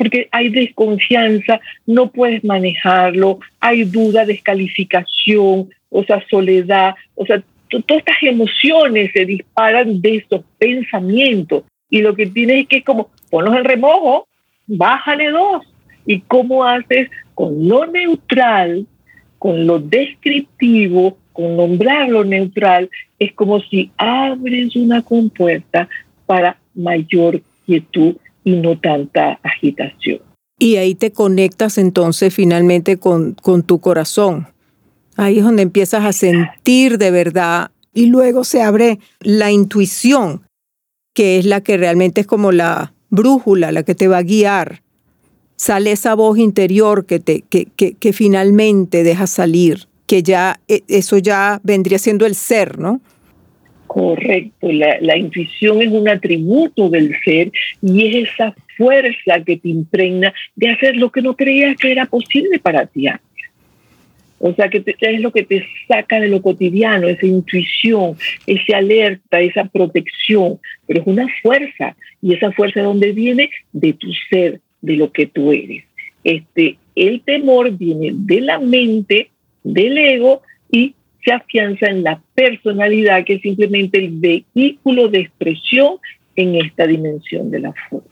porque 0.00 0.28
hay 0.32 0.48
desconfianza, 0.48 1.60
no 1.84 2.10
puedes 2.10 2.42
manejarlo, 2.42 3.38
hay 3.60 3.84
duda, 3.84 4.24
descalificación, 4.24 5.68
o 5.90 6.04
sea, 6.04 6.24
soledad, 6.30 6.94
o 7.16 7.26
sea, 7.26 7.42
todas 7.68 7.98
estas 7.98 8.22
emociones 8.22 9.10
se 9.12 9.26
disparan 9.26 10.00
de 10.00 10.16
esos 10.16 10.40
pensamientos 10.56 11.64
y 11.90 12.00
lo 12.00 12.14
que 12.14 12.24
tienes 12.24 12.62
es 12.62 12.68
que 12.68 12.82
como 12.82 13.10
ponlos 13.28 13.54
en 13.54 13.64
remojo, 13.64 14.26
bájale 14.66 15.28
dos. 15.28 15.66
¿Y 16.06 16.20
cómo 16.20 16.64
haces 16.64 17.10
con 17.34 17.68
lo 17.68 17.84
neutral, 17.84 18.86
con 19.38 19.66
lo 19.66 19.80
descriptivo, 19.80 21.18
con 21.34 21.58
nombrar 21.58 22.08
lo 22.08 22.24
neutral? 22.24 22.88
Es 23.18 23.34
como 23.34 23.60
si 23.60 23.90
abres 23.98 24.74
una 24.76 25.02
compuerta 25.02 25.90
para 26.24 26.56
mayor 26.74 27.42
quietud 27.66 28.16
y 28.50 28.56
no 28.56 28.78
tanta 28.78 29.38
agitación. 29.42 30.20
Y 30.58 30.76
ahí 30.76 30.94
te 30.94 31.12
conectas 31.12 31.78
entonces 31.78 32.34
finalmente 32.34 32.98
con, 32.98 33.34
con 33.34 33.62
tu 33.62 33.80
corazón. 33.80 34.48
Ahí 35.16 35.38
es 35.38 35.44
donde 35.44 35.62
empiezas 35.62 36.04
a 36.04 36.12
sentir 36.12 36.98
de 36.98 37.10
verdad 37.10 37.70
y 37.94 38.06
luego 38.06 38.44
se 38.44 38.62
abre 38.62 38.98
la 39.20 39.50
intuición, 39.50 40.42
que 41.14 41.38
es 41.38 41.46
la 41.46 41.60
que 41.60 41.76
realmente 41.76 42.20
es 42.20 42.26
como 42.26 42.52
la 42.52 42.92
brújula, 43.08 43.72
la 43.72 43.82
que 43.82 43.94
te 43.94 44.08
va 44.08 44.18
a 44.18 44.22
guiar. 44.22 44.82
Sale 45.56 45.92
esa 45.92 46.14
voz 46.14 46.38
interior 46.38 47.04
que, 47.04 47.20
te, 47.20 47.42
que, 47.42 47.66
que, 47.76 47.94
que 47.94 48.12
finalmente 48.12 49.02
deja 49.02 49.26
salir, 49.26 49.88
que 50.06 50.22
ya 50.22 50.60
e, 50.68 50.82
eso 50.88 51.18
ya 51.18 51.60
vendría 51.62 51.98
siendo 51.98 52.26
el 52.26 52.34
ser, 52.34 52.78
¿no? 52.78 53.00
Correcto, 53.92 54.70
la, 54.70 55.16
intuición 55.16 55.82
es 55.82 55.88
un 55.88 56.08
atributo 56.08 56.88
del 56.88 57.12
ser 57.24 57.50
y 57.82 58.06
es 58.06 58.30
esa 58.30 58.54
fuerza 58.76 59.42
que 59.44 59.56
te 59.56 59.68
impregna 59.68 60.32
de 60.54 60.68
hacer 60.68 60.96
lo 60.96 61.10
que 61.10 61.22
no 61.22 61.34
creías 61.34 61.76
que 61.76 61.90
era 61.90 62.06
posible 62.06 62.60
para 62.60 62.86
ti 62.86 63.08
O 64.38 64.54
sea, 64.54 64.68
que 64.68 64.84
es 64.86 65.20
lo 65.20 65.32
que 65.32 65.42
te 65.42 65.66
saca 65.88 66.20
de 66.20 66.28
lo 66.28 66.40
cotidiano, 66.40 67.08
esa 67.08 67.26
intuición, 67.26 68.16
esa 68.46 68.76
alerta, 68.76 69.40
esa 69.40 69.64
protección, 69.64 70.60
pero 70.86 71.00
es 71.00 71.06
una 71.08 71.26
fuerza 71.42 71.96
y 72.22 72.34
esa 72.34 72.52
fuerza 72.52 72.78
de 72.78 72.86
dónde 72.86 73.10
viene 73.10 73.50
de 73.72 73.92
tu 73.94 74.06
ser, 74.30 74.60
de 74.82 74.96
lo 74.98 75.10
que 75.10 75.26
tú 75.26 75.50
eres. 75.50 75.82
Este, 76.22 76.76
el 76.94 77.22
temor 77.22 77.76
viene 77.76 78.12
de 78.14 78.40
la 78.40 78.60
mente, 78.60 79.30
del 79.64 79.98
ego 79.98 80.42
y 80.70 80.94
se 81.24 81.32
afianza 81.32 81.86
en 81.86 82.02
la 82.02 82.22
personalidad, 82.34 83.24
que 83.24 83.34
es 83.34 83.42
simplemente 83.42 83.98
el 83.98 84.10
vehículo 84.10 85.08
de 85.08 85.20
expresión 85.20 85.98
en 86.36 86.56
esta 86.56 86.86
dimensión 86.86 87.50
de 87.50 87.60
la 87.60 87.74
forma. 87.88 88.06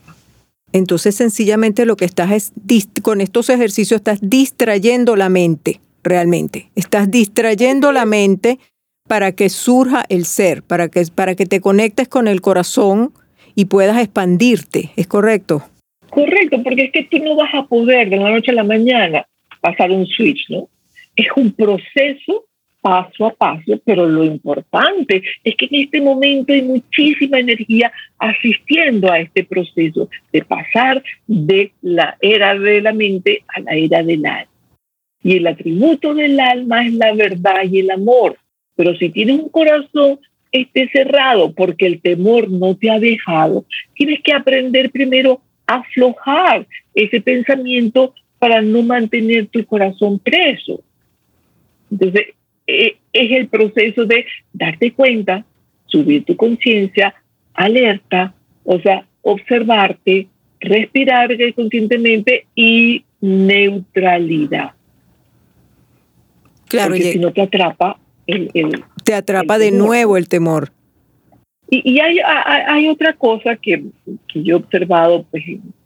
Entonces, 0.71 1.15
sencillamente 1.15 1.85
lo 1.85 1.95
que 1.95 2.05
estás 2.05 2.31
es, 2.31 2.53
con 3.01 3.21
estos 3.21 3.49
ejercicios 3.49 3.99
estás 3.99 4.19
distrayendo 4.21 5.15
la 5.15 5.29
mente, 5.29 5.79
realmente. 6.03 6.69
Estás 6.75 7.09
distrayendo 7.09 7.91
la 7.91 8.05
mente 8.05 8.59
para 9.07 9.31
que 9.31 9.49
surja 9.49 10.05
el 10.09 10.25
ser, 10.25 10.61
para 10.61 10.89
que, 10.89 11.03
para 11.13 11.33
que 11.35 11.47
te 11.47 11.61
conectes 11.61 12.07
con 12.07 12.27
el 12.27 12.41
corazón 12.41 13.11
y 13.55 13.65
puedas 13.65 13.99
expandirte. 13.99 14.91
¿Es 14.95 15.07
correcto? 15.07 15.63
Correcto, 16.11 16.61
porque 16.63 16.85
es 16.85 16.91
que 16.91 17.03
tú 17.05 17.17
no 17.23 17.35
vas 17.35 17.53
a 17.53 17.65
poder 17.65 18.09
de 18.09 18.17
la 18.17 18.29
noche 18.29 18.51
a 18.51 18.55
la 18.55 18.63
mañana 18.63 19.25
pasar 19.61 19.91
un 19.91 20.05
switch, 20.05 20.49
¿no? 20.49 20.69
Es 21.15 21.27
un 21.35 21.51
proceso 21.51 22.45
paso 22.81 23.27
a 23.27 23.33
paso, 23.33 23.79
pero 23.83 24.07
lo 24.07 24.23
importante 24.23 25.21
es 25.43 25.55
que 25.55 25.65
en 25.65 25.83
este 25.83 26.01
momento 26.01 26.53
hay 26.53 26.61
muchísima 26.61 27.39
energía 27.39 27.91
asistiendo 28.17 29.11
a 29.11 29.19
este 29.19 29.43
proceso 29.43 30.09
de 30.31 30.43
pasar 30.43 31.03
de 31.27 31.71
la 31.81 32.17
era 32.21 32.57
de 32.57 32.81
la 32.81 32.93
mente 32.93 33.43
a 33.47 33.59
la 33.61 33.75
era 33.75 34.03
del 34.03 34.25
alma. 34.25 34.47
Y 35.21 35.37
el 35.37 35.47
atributo 35.47 36.13
del 36.13 36.39
alma 36.39 36.85
es 36.85 36.93
la 36.93 37.13
verdad 37.13 37.63
y 37.69 37.79
el 37.79 37.91
amor. 37.91 38.37
Pero 38.75 38.95
si 38.95 39.09
tienes 39.09 39.39
un 39.39 39.49
corazón 39.49 40.19
este 40.51 40.89
cerrado 40.89 41.53
porque 41.53 41.85
el 41.85 42.01
temor 42.01 42.49
no 42.49 42.75
te 42.75 42.89
ha 42.89 42.99
dejado, 42.99 43.65
tienes 43.93 44.21
que 44.23 44.33
aprender 44.33 44.89
primero 44.89 45.41
a 45.67 45.75
aflojar 45.75 46.65
ese 46.95 47.21
pensamiento 47.21 48.13
para 48.39 48.61
no 48.61 48.81
mantener 48.81 49.47
tu 49.47 49.63
corazón 49.65 50.17
preso. 50.19 50.81
Entonces, 51.91 52.27
es 52.69 53.31
el 53.31 53.47
proceso 53.47 54.05
de 54.05 54.25
darte 54.53 54.91
cuenta, 54.91 55.45
subir 55.85 56.23
tu 56.23 56.35
conciencia, 56.35 57.15
alerta, 57.53 58.33
o 58.63 58.79
sea, 58.79 59.05
observarte, 59.21 60.27
respirar 60.59 61.29
conscientemente 61.55 62.45
y 62.55 63.03
neutralidad. 63.21 64.71
Claro, 66.67 66.91
Porque 66.91 67.13
si 67.13 67.19
no 67.19 67.33
te 67.33 67.41
atrapa 67.41 67.99
el, 68.27 68.49
te 69.03 69.13
atrapa 69.15 69.57
de 69.57 69.71
nuevo 69.71 70.17
el 70.17 70.29
temor. 70.29 70.71
Y, 71.69 71.93
y 71.93 71.99
hay, 71.99 72.19
hay, 72.19 72.87
otra 72.87 73.13
cosa 73.13 73.55
que, 73.55 73.83
que, 74.27 74.43
yo 74.43 74.55
he 74.55 74.59
observado 74.59 75.25
pues, 75.29 75.43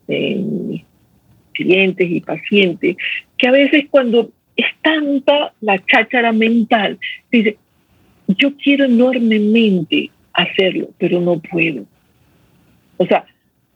en 0.07 0.67
mis 0.67 0.83
clientes 1.53 2.09
y 2.09 2.19
pacientes, 2.21 2.97
que 3.37 3.47
a 3.47 3.51
veces 3.51 3.85
cuando 3.89 4.31
es 4.55 4.65
tanta 4.81 5.53
la 5.61 5.83
cháchara 5.85 6.31
mental. 6.31 6.99
Dice, 7.31 7.57
yo 8.27 8.55
quiero 8.57 8.85
enormemente 8.85 10.11
hacerlo, 10.33 10.89
pero 10.97 11.19
no 11.21 11.39
puedo. 11.39 11.85
O 12.97 13.05
sea, 13.05 13.25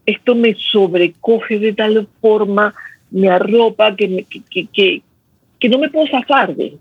esto 0.06 0.34
me 0.34 0.54
sobrecoge 0.54 1.58
de 1.58 1.72
tal 1.72 2.08
forma, 2.20 2.74
me 3.10 3.28
arropa 3.28 3.94
que, 3.94 4.24
que, 4.50 5.02
que, 5.58 5.68
no 5.68 5.78
me 5.78 5.90
puedo 5.90 6.06
zafar 6.08 6.54
de. 6.54 6.78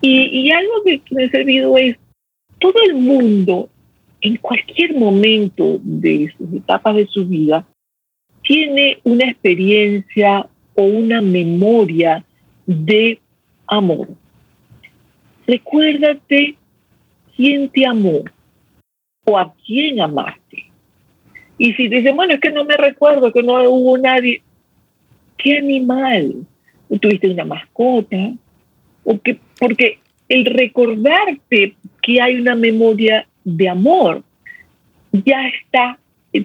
Y, 0.00 0.46
y 0.46 0.50
algo 0.50 0.82
que 0.84 1.00
me 1.10 1.24
ha 1.24 1.30
servido 1.30 1.76
es, 1.76 1.96
todo 2.58 2.74
el 2.86 2.94
mundo, 2.94 3.68
en 4.20 4.36
cualquier 4.36 4.94
momento 4.94 5.80
de 5.82 6.32
sus 6.38 6.54
etapas 6.54 6.96
de 6.96 7.06
su 7.08 7.26
vida, 7.26 7.66
tiene 8.42 8.98
una 9.04 9.24
experiencia 9.30 10.48
o 10.74 10.82
una 10.82 11.20
memoria 11.20 12.24
de 12.66 13.20
amor. 13.66 14.08
Recuérdate 15.46 16.56
quién 17.36 17.68
te 17.68 17.86
amó 17.86 18.22
o 19.24 19.38
a 19.38 19.52
quién 19.66 20.00
amaste. 20.00 20.70
Y 21.58 21.74
si 21.74 21.88
dices, 21.88 22.14
bueno, 22.14 22.34
es 22.34 22.40
que 22.40 22.50
no 22.50 22.64
me 22.64 22.76
recuerdo, 22.76 23.32
que 23.32 23.42
no 23.42 23.62
hubo 23.70 23.98
nadie, 23.98 24.42
¿qué 25.36 25.58
animal? 25.58 26.46
¿Tuviste 27.00 27.30
una 27.30 27.44
mascota? 27.44 28.34
¿O 29.04 29.18
que, 29.20 29.38
porque 29.58 29.98
el 30.28 30.44
recordarte 30.44 31.74
que 32.02 32.20
hay 32.20 32.36
una 32.36 32.54
memoria 32.54 33.26
de 33.44 33.68
amor 33.68 34.22
ya 35.12 35.48
está, 35.48 35.98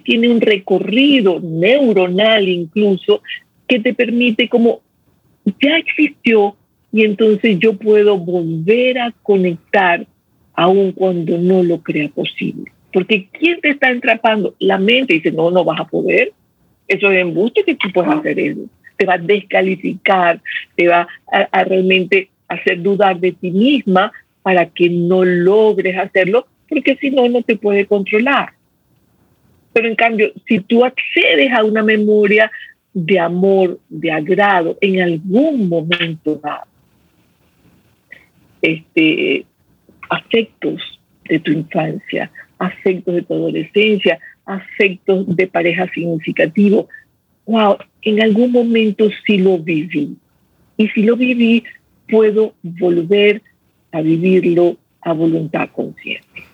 tiene 0.04 0.28
un 0.28 0.40
recorrido 0.40 1.40
neuronal 1.40 2.48
incluso 2.48 3.22
que 3.66 3.80
te 3.80 3.94
permite 3.94 4.48
como 4.48 4.80
ya 5.60 5.76
existió 5.76 6.56
y 6.92 7.04
entonces 7.04 7.58
yo 7.58 7.74
puedo 7.74 8.18
volver 8.18 8.98
a 8.98 9.12
conectar 9.22 10.06
aun 10.54 10.92
cuando 10.92 11.38
no 11.38 11.62
lo 11.62 11.82
crea 11.82 12.08
posible. 12.08 12.72
Porque 12.92 13.28
¿quién 13.32 13.60
te 13.60 13.70
está 13.70 13.90
entrapando? 13.90 14.54
La 14.58 14.78
mente 14.78 15.14
dice, 15.14 15.30
no, 15.30 15.50
no 15.50 15.64
vas 15.64 15.80
a 15.80 15.86
poder. 15.86 16.32
Eso 16.88 17.10
es 17.10 17.20
embuste 17.20 17.62
que 17.62 17.74
tú 17.74 17.90
puedes 17.92 18.10
hacer 18.10 18.38
eso. 18.38 18.62
Te 18.96 19.06
va 19.06 19.14
a 19.14 19.18
descalificar, 19.18 20.40
te 20.74 20.88
va 20.88 21.06
a, 21.30 21.64
realmente 21.64 22.30
hacer 22.48 22.82
dudar 22.82 23.20
de 23.20 23.32
ti 23.32 23.50
misma 23.50 24.10
para 24.42 24.66
que 24.66 24.88
no 24.88 25.24
logres 25.24 25.96
hacerlo, 25.98 26.46
porque 26.68 26.96
si 26.96 27.10
no, 27.10 27.28
no 27.28 27.42
te 27.42 27.56
puede 27.56 27.86
controlar. 27.86 28.52
Pero 29.74 29.86
en 29.86 29.94
cambio, 29.94 30.32
si 30.46 30.60
tú 30.60 30.84
accedes 30.84 31.52
a 31.52 31.62
una 31.62 31.82
memoria 31.82 32.50
de 32.94 33.18
amor, 33.18 33.78
de 33.88 34.10
agrado 34.10 34.76
en 34.80 35.00
algún 35.00 35.68
momento 35.68 36.36
dado. 36.36 36.66
Este, 38.60 39.46
afectos 40.08 41.00
de 41.28 41.38
tu 41.38 41.52
infancia, 41.52 42.30
afectos 42.58 43.14
de 43.14 43.22
tu 43.22 43.34
adolescencia, 43.34 44.18
afectos 44.46 45.36
de 45.36 45.46
pareja 45.46 45.88
significativo. 45.92 46.88
Wow, 47.46 47.76
en 48.02 48.22
algún 48.22 48.52
momento 48.52 49.08
sí 49.26 49.38
lo 49.38 49.58
viví. 49.58 50.16
Y 50.76 50.88
si 50.88 51.02
lo 51.02 51.16
viví, 51.16 51.64
puedo 52.08 52.54
volver 52.62 53.42
a 53.92 54.00
vivirlo 54.00 54.76
a 55.02 55.12
voluntad 55.12 55.68
consciente. 55.72 56.44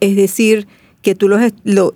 Es 0.00 0.16
decir, 0.16 0.66
que 1.02 1.14
tú 1.14 1.28
lo, 1.28 1.38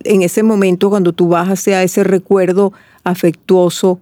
en 0.05 0.22
ese 0.22 0.42
momento, 0.42 0.90
cuando 0.90 1.12
tú 1.12 1.29
vas 1.29 1.49
hacia 1.49 1.83
ese 1.83 2.05
recuerdo 2.05 2.72
afectuoso, 3.07 4.01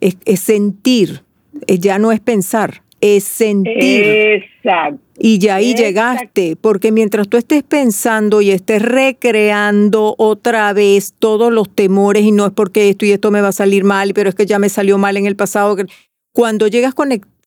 es, 0.00 0.40
sentir 0.40 1.22
ya 1.68 1.98
no 1.98 2.12
es 2.12 2.20
pensar, 2.20 2.82
es 3.00 3.24
sentir. 3.24 4.04
Exacto. 4.04 5.00
Y 5.18 5.38
ya 5.38 5.56
ahí 5.56 5.74
llegaste, 5.74 6.56
porque 6.58 6.92
mientras 6.92 7.28
tú 7.28 7.36
estés 7.36 7.62
pensando 7.62 8.40
y 8.40 8.50
estés 8.50 8.80
recreando 8.80 10.14
otra 10.16 10.72
vez 10.72 11.12
todos 11.18 11.52
los 11.52 11.68
temores 11.68 12.22
y 12.22 12.32
no 12.32 12.46
es 12.46 12.52
porque 12.52 12.88
esto 12.88 13.04
y 13.04 13.12
esto 13.12 13.30
me 13.30 13.42
va 13.42 13.48
a 13.48 13.52
salir 13.52 13.84
mal, 13.84 14.14
pero 14.14 14.30
es 14.30 14.34
que 14.34 14.46
ya 14.46 14.58
me 14.58 14.70
salió 14.70 14.96
mal 14.96 15.18
en 15.18 15.26
el 15.26 15.36
pasado, 15.36 15.76
cuando 16.32 16.68
llegas 16.68 16.94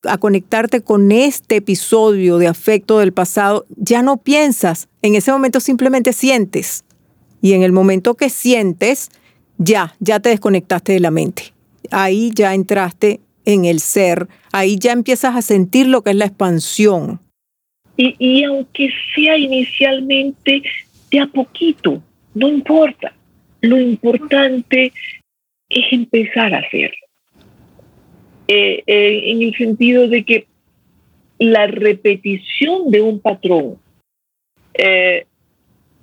a 0.04 0.18
conectarte 0.20 0.82
con 0.82 1.12
este 1.12 1.56
episodio 1.56 2.38
de 2.38 2.48
afecto 2.48 3.00
del 3.00 3.12
pasado, 3.12 3.66
ya 3.76 4.04
no 4.04 4.18
piensas, 4.18 4.88
en 5.02 5.16
ese 5.16 5.32
momento 5.32 5.60
simplemente 5.60 6.13
sientes. 6.13 6.84
Y 7.42 7.54
en 7.54 7.63
el 7.63 7.74
momento 7.74 8.13
que 8.13 8.30
sientes, 8.30 9.10
ya, 9.58 9.96
ya 10.00 10.20
te 10.20 10.30
desconectaste 10.30 10.94
de 10.94 11.00
la 11.00 11.12
mente. 11.12 11.54
Ahí 11.92 12.32
ya 12.34 12.54
entraste 12.54 13.20
en 13.46 13.66
el 13.66 13.80
ser, 13.80 14.28
ahí 14.52 14.78
ya 14.78 14.92
empiezas 14.92 15.36
a 15.36 15.42
sentir 15.42 15.88
lo 15.88 16.02
que 16.02 16.12
es 16.12 16.16
la 16.16 16.26
expansión. 16.26 17.20
Y, 17.96 18.44
aunque 18.44 18.89
sea 19.13 19.38
inicialmente 19.38 20.63
de 21.12 21.20
a 21.20 21.28
poquito, 21.28 22.02
no 22.34 22.48
importa. 22.48 23.13
Lo 23.62 23.80
importante 23.80 24.92
es 25.70 25.94
empezar 25.94 26.54
a 26.54 26.60
hacerlo. 26.60 26.98
Eh, 28.48 28.84
eh, 28.88 29.32
en 29.32 29.42
el 29.44 29.56
sentido 29.56 30.08
de 30.08 30.24
que 30.24 30.48
la 31.38 31.68
repetición 31.68 32.89
de 32.89 33.02
un 33.02 33.20
patrón 33.20 33.78
eh, 34.74 35.26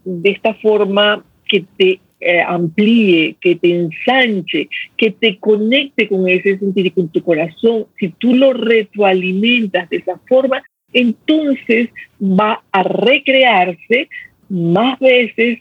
de 0.05 0.31
esta 0.31 0.55
forma 0.55 1.25
que 1.49 1.65
te 1.77 2.01
amplíe, 2.46 3.37
que 3.40 3.56
te 3.56 3.74
ensanche, 3.74 4.68
que 4.96 5.11
te 5.11 5.38
conecte 5.38 6.09
con 6.09 6.28
ese 6.28 6.59
sentido 6.59 6.88
y 6.88 6.90
con 6.90 7.09
tu 7.09 7.22
corazón, 7.22 7.87
si 7.98 8.09
tú 8.09 8.35
lo 8.35 8.52
retroalimentas 8.52 9.88
de 9.88 9.98
esa 9.98 10.20
forma, 10.28 10.62
entonces 10.92 11.88
va 12.20 12.62
a 12.72 12.83
recrearse 12.83 14.09
más 14.48 14.98
veces 14.98 15.59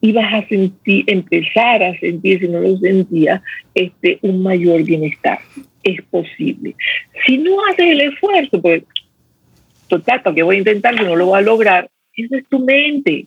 y 0.00 0.12
vas 0.12 0.34
a 0.34 0.48
sentir, 0.48 1.04
empezar 1.06 1.82
a 1.82 1.98
sentir, 2.00 2.40
si 2.40 2.48
no 2.48 2.60
lo 2.60 2.76
sentía, 2.78 3.40
este, 3.74 4.18
un 4.22 4.42
mayor 4.42 4.82
bienestar. 4.82 5.38
Es 5.84 6.02
posible. 6.02 6.74
Si 7.24 7.38
no 7.38 7.56
haces 7.66 7.86
el 7.86 8.00
esfuerzo, 8.00 8.60
pues, 8.60 8.82
total, 9.86 10.22
que 10.34 10.42
voy 10.42 10.56
a 10.56 10.58
intentar, 10.58 10.96
que 10.96 11.04
no 11.04 11.14
lo 11.14 11.26
voy 11.26 11.38
a 11.38 11.42
lograr, 11.42 11.88
esa 12.16 12.36
es 12.36 12.48
tu 12.48 12.58
mente. 12.58 13.26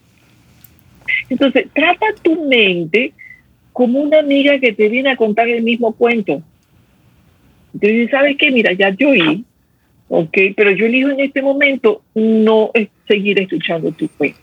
Entonces, 1.30 1.68
trata 1.74 2.06
tu 2.22 2.46
mente 2.46 3.14
como 3.74 4.00
una 4.00 4.20
amiga 4.20 4.60
que 4.60 4.72
te 4.72 4.90
viene 4.90 5.12
a 5.12 5.18
contar 5.18 5.50
el 5.50 5.62
mismo 5.62 5.94
cuento. 5.94 6.42
Entonces, 7.74 8.10
¿sabes 8.10 8.38
qué? 8.38 8.52
Mira, 8.52 8.72
ya 8.72 8.90
yo 8.92 9.10
oí, 9.10 9.44
¿ok? 10.08 10.38
Pero 10.56 10.72
yo 10.72 10.86
elijo 10.86 11.10
en 11.10 11.20
este 11.20 11.42
momento 11.42 12.02
no 12.14 12.72
seguir 13.08 13.40
escuchando 13.40 13.92
tu 13.92 14.08
cuento. 14.08 14.40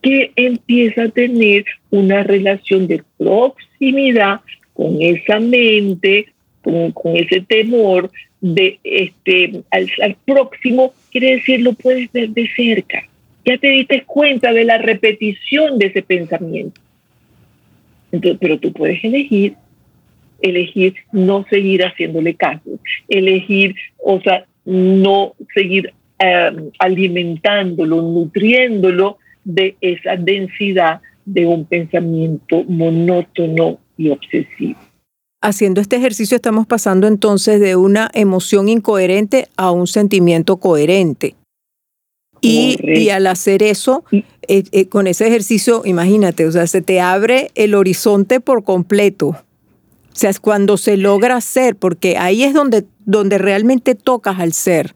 Que 0.00 0.30
empieza 0.36 1.04
a 1.04 1.08
tener 1.08 1.64
una 1.90 2.22
relación 2.22 2.86
de 2.86 3.02
proximidad 3.18 4.40
con 4.74 5.00
esa 5.00 5.40
mente, 5.40 6.26
con, 6.62 7.16
ese 7.16 7.40
temor 7.40 8.10
de 8.40 8.78
este 8.84 9.62
al, 9.70 9.90
al, 10.02 10.16
próximo, 10.24 10.94
quiere 11.10 11.36
decir 11.36 11.60
lo 11.60 11.72
puedes 11.72 12.10
ver 12.12 12.30
de 12.30 12.48
cerca. 12.54 13.08
Ya 13.44 13.58
te 13.58 13.68
diste 13.68 14.04
cuenta 14.04 14.52
de 14.52 14.64
la 14.64 14.78
repetición 14.78 15.78
de 15.78 15.86
ese 15.86 16.02
pensamiento. 16.02 16.80
Pero 18.10 18.58
tú 18.58 18.72
puedes 18.72 19.02
elegir, 19.02 19.54
elegir 20.40 20.94
no 21.12 21.44
seguir 21.48 21.82
haciéndole 21.82 22.34
caso, 22.34 22.78
elegir, 23.08 23.74
o 23.98 24.20
sea, 24.20 24.44
no 24.64 25.34
seguir 25.54 25.92
em, 26.18 26.70
alimentándolo, 26.78 28.02
nutriéndolo 28.02 29.18
de 29.44 29.76
esa 29.80 30.16
densidad 30.16 31.00
de 31.24 31.46
un 31.46 31.64
pensamiento 31.64 32.64
monótono 32.64 33.78
y 33.96 34.10
obsesivo. 34.10 34.78
Haciendo 35.40 35.80
este 35.80 35.96
ejercicio 35.96 36.36
estamos 36.36 36.66
pasando 36.66 37.08
entonces 37.08 37.60
de 37.60 37.74
una 37.74 38.10
emoción 38.14 38.68
incoherente 38.68 39.48
a 39.56 39.72
un 39.72 39.88
sentimiento 39.88 40.58
coherente. 40.58 41.34
Y, 42.42 43.08
al 43.10 43.28
hacer 43.28 43.62
eso, 43.62 44.04
eh, 44.10 44.64
eh, 44.72 44.86
con 44.88 45.06
ese 45.06 45.28
ejercicio, 45.28 45.82
imagínate, 45.84 46.44
o 46.46 46.52
sea, 46.52 46.66
se 46.66 46.82
te 46.82 47.00
abre 47.00 47.52
el 47.54 47.74
horizonte 47.74 48.40
por 48.40 48.64
completo. 48.64 49.28
O 49.28 50.14
sea, 50.14 50.28
es 50.28 50.40
cuando 50.40 50.76
se 50.76 50.96
logra 50.96 51.36
hacer, 51.36 51.76
porque 51.76 52.18
ahí 52.18 52.42
es 52.42 52.52
donde 52.52 52.84
donde 53.04 53.38
realmente 53.38 53.94
tocas 53.94 54.38
al 54.38 54.52
ser, 54.52 54.94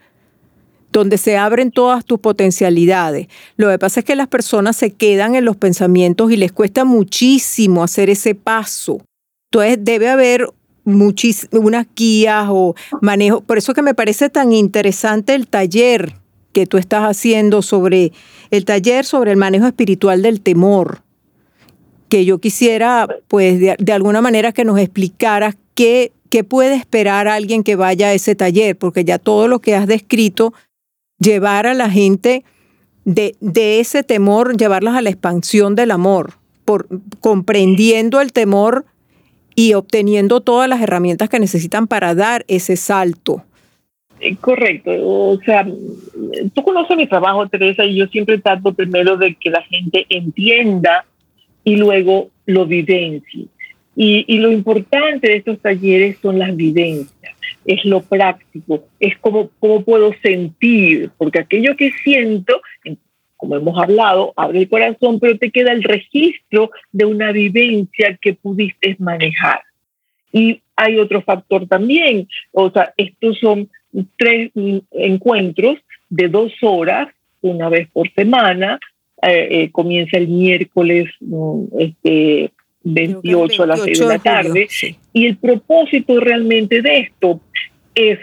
donde 0.92 1.18
se 1.18 1.36
abren 1.36 1.70
todas 1.70 2.04
tus 2.04 2.20
potencialidades. 2.20 3.28
Lo 3.56 3.68
que 3.68 3.78
pasa 3.78 4.00
es 4.00 4.06
que 4.06 4.16
las 4.16 4.28
personas 4.28 4.76
se 4.76 4.92
quedan 4.92 5.34
en 5.34 5.44
los 5.44 5.56
pensamientos 5.56 6.30
y 6.32 6.36
les 6.36 6.52
cuesta 6.52 6.84
muchísimo 6.84 7.82
hacer 7.82 8.10
ese 8.10 8.34
paso. 8.34 9.00
Entonces 9.50 9.78
debe 9.80 10.08
haber 10.08 10.48
unas 10.84 11.86
guías 11.94 12.46
o 12.48 12.74
manejo. 13.02 13.40
Por 13.40 13.58
eso 13.58 13.74
que 13.74 13.82
me 13.82 13.94
parece 13.94 14.30
tan 14.30 14.52
interesante 14.52 15.34
el 15.34 15.48
taller 15.48 16.14
que 16.56 16.66
tú 16.66 16.78
estás 16.78 17.02
haciendo 17.02 17.60
sobre 17.60 18.12
el 18.50 18.64
taller 18.64 19.04
sobre 19.04 19.30
el 19.30 19.36
manejo 19.36 19.66
espiritual 19.66 20.22
del 20.22 20.40
temor. 20.40 21.02
Que 22.08 22.24
yo 22.24 22.38
quisiera, 22.38 23.06
pues, 23.28 23.60
de, 23.60 23.92
alguna 23.92 24.22
manera 24.22 24.52
que 24.52 24.64
nos 24.64 24.78
explicaras 24.78 25.54
qué 25.74 26.12
¿qué 26.30 26.44
puede 26.44 26.74
esperar 26.74 27.28
alguien 27.28 27.62
que 27.62 27.76
vaya 27.76 28.08
a 28.08 28.14
ese 28.14 28.34
taller? 28.34 28.74
Porque 28.74 29.04
ya 29.04 29.18
todo 29.18 29.48
lo 29.48 29.58
que 29.58 29.74
has 29.74 29.86
descrito, 29.86 30.54
llevar 31.18 31.66
a 31.66 31.74
la 31.74 31.90
gente 31.90 32.42
de, 33.04 33.36
de 33.40 33.80
ese 33.80 34.02
temor, 34.02 34.56
llevarlas 34.56 34.94
a 34.94 35.02
la 35.02 35.10
expansión 35.10 35.74
del 35.74 35.90
amor, 35.90 36.38
por, 36.64 36.88
comprendiendo 37.20 38.22
el 38.22 38.32
temor 38.32 38.86
y 39.54 39.74
obteniendo 39.74 40.40
todas 40.40 40.70
las 40.70 40.80
herramientas 40.80 41.28
que 41.28 41.38
necesitan 41.38 41.86
para 41.86 42.14
dar 42.14 42.46
ese 42.48 42.78
salto. 42.78 43.44
Eh, 44.18 44.36
correcto, 44.36 44.90
o 44.92 45.38
sea, 45.44 45.66
tú 46.54 46.62
conoces 46.62 46.96
mi 46.96 47.06
trabajo, 47.06 47.46
Teresa, 47.48 47.84
y 47.84 47.96
yo 47.96 48.06
siempre 48.06 48.38
trato 48.38 48.72
primero 48.72 49.16
de 49.18 49.34
que 49.34 49.50
la 49.50 49.62
gente 49.62 50.06
entienda 50.08 51.04
y 51.64 51.76
luego 51.76 52.30
lo 52.46 52.64
vivencie. 52.64 53.46
Y, 53.98 54.38
lo 54.38 54.52
importante 54.52 55.28
de 55.28 55.36
estos 55.36 55.58
talleres 55.60 56.18
son 56.20 56.38
las 56.38 56.54
vivencias, 56.54 57.34
es 57.64 57.84
lo 57.86 58.02
práctico, 58.02 58.84
es 59.00 59.16
cómo, 59.18 59.50
cómo 59.58 59.82
puedo 59.84 60.12
sentir, 60.22 61.10
porque 61.16 61.40
aquello 61.40 61.76
que 61.76 61.90
siento, 62.04 62.60
como 63.38 63.56
hemos 63.56 63.78
hablado, 63.78 64.34
abre 64.36 64.60
el 64.60 64.68
corazón, 64.68 65.18
pero 65.18 65.38
te 65.38 65.50
queda 65.50 65.72
el 65.72 65.82
registro 65.82 66.70
de 66.92 67.06
una 67.06 67.32
vivencia 67.32 68.18
que 68.20 68.34
pudiste 68.34 68.96
manejar. 68.98 69.62
Y 70.30 70.60
hay 70.76 70.98
otro 70.98 71.22
factor 71.22 71.66
también, 71.66 72.28
o 72.52 72.70
sea, 72.70 72.92
estos 72.98 73.38
son 73.38 73.70
tres 74.16 74.50
encuentros 74.92 75.78
de 76.08 76.28
dos 76.28 76.52
horas, 76.62 77.08
una 77.40 77.68
vez 77.68 77.88
por 77.92 78.10
semana, 78.12 78.78
eh, 79.22 79.48
eh, 79.50 79.70
comienza 79.72 80.18
el 80.18 80.28
miércoles 80.28 81.08
mm, 81.20 81.64
este, 81.78 82.52
28 82.82 83.62
a 83.62 83.66
las 83.66 83.82
6 83.82 83.98
de 83.98 84.06
la 84.06 84.18
tarde. 84.18 84.68
Y 85.12 85.26
el 85.26 85.36
propósito 85.36 86.20
realmente 86.20 86.82
de 86.82 86.98
esto 86.98 87.40
es, 87.94 88.18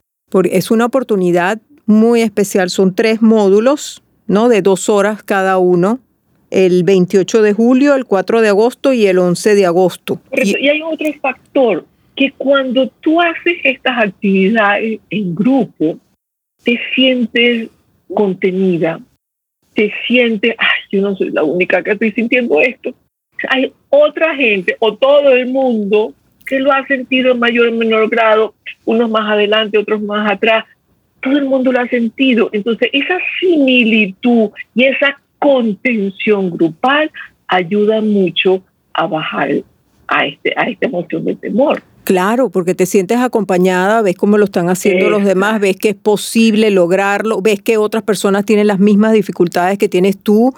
Es 0.51 0.71
una 0.71 0.85
oportunidad 0.87 1.61
muy 1.87 2.21
especial. 2.23 2.71
Son 2.71 2.95
tres 2.95 3.21
módulos, 3.23 4.03
¿no? 4.27 4.49
De 4.49 4.63
dos 4.63 4.89
horas 4.89 5.23
cada 5.23 5.59
uno. 5.59 6.01
El 6.51 6.83
28 6.85 7.43
de 7.43 7.53
julio, 7.53 7.95
el 7.95 8.07
4 8.07 8.41
de 8.41 8.49
agosto 8.49 8.95
y 8.95 9.07
el 9.07 9.19
11 9.19 9.55
de 9.55 9.67
agosto. 9.67 10.19
Y, 10.33 10.59
y 10.59 10.69
hay 10.69 10.81
otro 10.83 11.07
factor, 11.21 11.85
que 12.17 12.33
cuando 12.33 12.89
tú 13.01 13.21
haces 13.21 13.59
estas 13.65 14.07
actividades 14.07 14.99
en 15.11 15.35
grupo, 15.35 15.99
te 16.65 16.81
sientes 16.95 17.69
contenida, 18.13 19.01
te 19.75 19.93
sientes, 20.07 20.55
yo 20.91 21.01
no 21.03 21.17
soy 21.17 21.31
la 21.31 21.45
única 21.45 21.83
que 21.83 21.93
estoy 21.93 22.13
sintiendo 22.13 22.61
esto. 22.61 22.95
Hay 23.49 23.73
otra 23.89 24.35
gente 24.35 24.77
o 24.81 24.97
todo 24.97 25.33
el 25.33 25.47
mundo 25.47 26.15
que 26.47 26.59
lo 26.61 26.73
ha 26.73 26.87
sentido 26.87 27.33
en 27.33 27.39
mayor 27.39 27.69
o 27.69 27.73
menor 27.73 28.09
grado, 28.09 28.55
unos 28.85 29.11
más 29.11 29.31
adelante, 29.31 29.79
otros 29.79 30.01
más 30.01 30.31
atrás. 30.31 30.65
Todo 31.21 31.37
el 31.37 31.45
mundo 31.45 31.73
lo 31.73 31.81
ha 31.81 31.89
sentido. 31.89 32.49
Entonces, 32.53 32.89
esa 32.93 33.19
similitud 33.39 34.51
y 34.75 34.85
esa 34.85 35.21
contención 35.39 36.51
grupal 36.51 37.11
ayuda 37.47 38.01
mucho 38.01 38.63
a 38.93 39.07
bajar 39.07 39.51
a, 40.07 40.27
este, 40.27 40.55
a 40.57 40.69
esta 40.69 40.87
emoción 40.87 41.25
de 41.25 41.37
temor. 41.37 41.83
Claro, 42.05 42.49
porque 42.49 42.75
te 42.75 42.87
sientes 42.87 43.19
acompañada, 43.19 44.01
ves 44.01 44.17
cómo 44.17 44.39
lo 44.39 44.47
están 44.47 44.71
haciendo 44.71 45.11
los 45.11 45.27
demás, 45.27 45.61
ves 45.61 45.77
que 45.77 45.91
es 45.91 45.95
posible 45.95 46.71
lograrlo, 46.71 47.43
ves 47.43 47.61
que 47.61 47.77
otras 47.77 48.03
personas 48.03 48.47
tienen 48.47 48.67
las 48.67 48.79
mismas 48.79 49.13
dificultades 49.13 49.77
que 49.77 49.91
tienes 49.91 50.17
tú. 50.17 50.55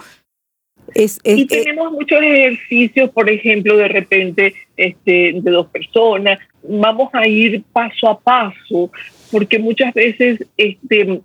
Es, 0.93 1.19
y 1.23 1.45
tenemos 1.45 1.91
muchos 1.91 2.21
ejercicios, 2.21 3.09
por 3.11 3.29
ejemplo, 3.29 3.77
de 3.77 3.87
repente 3.87 4.53
este, 4.77 5.33
de 5.35 5.51
dos 5.51 5.67
personas. 5.67 6.39
Vamos 6.63 7.09
a 7.13 7.27
ir 7.27 7.63
paso 7.71 8.09
a 8.09 8.19
paso, 8.19 8.91
porque 9.31 9.59
muchas 9.59 9.93
veces 9.93 10.45
este, 10.57 11.21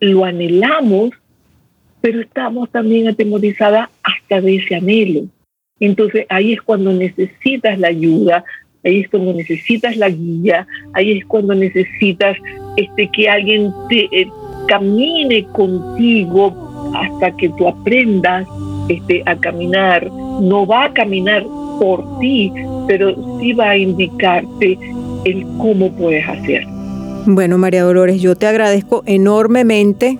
lo 0.00 0.24
anhelamos, 0.24 1.10
pero 2.00 2.20
estamos 2.20 2.70
también 2.70 3.08
atemorizadas 3.08 3.88
hasta 4.02 4.40
de 4.40 4.56
ese 4.56 4.74
anhelo. 4.74 5.22
Entonces 5.78 6.26
ahí 6.28 6.52
es 6.52 6.62
cuando 6.62 6.92
necesitas 6.92 7.78
la 7.78 7.88
ayuda 7.88 8.44
ahí 8.84 9.00
es 9.00 9.08
cuando 9.08 9.34
necesitas 9.34 9.96
la 9.96 10.08
guía, 10.08 10.66
ahí 10.94 11.18
es 11.18 11.26
cuando 11.26 11.54
necesitas 11.54 12.36
este, 12.76 13.08
que 13.12 13.28
alguien 13.28 13.72
te 13.88 14.08
eh, 14.12 14.28
camine 14.68 15.44
contigo 15.52 16.92
hasta 16.94 17.36
que 17.36 17.48
tú 17.50 17.68
aprendas 17.68 18.46
este, 18.90 19.22
a 19.26 19.36
caminar. 19.36 20.10
No 20.10 20.66
va 20.66 20.86
a 20.86 20.92
caminar 20.92 21.44
por 21.78 22.18
ti, 22.18 22.52
pero 22.86 23.14
sí 23.38 23.52
va 23.52 23.70
a 23.70 23.76
indicarte 23.76 24.78
el 25.24 25.46
cómo 25.58 25.92
puedes 25.92 26.28
hacer. 26.28 26.64
Bueno, 27.26 27.58
María 27.58 27.82
Dolores, 27.82 28.20
yo 28.20 28.34
te 28.34 28.46
agradezco 28.46 29.02
enormemente 29.06 30.18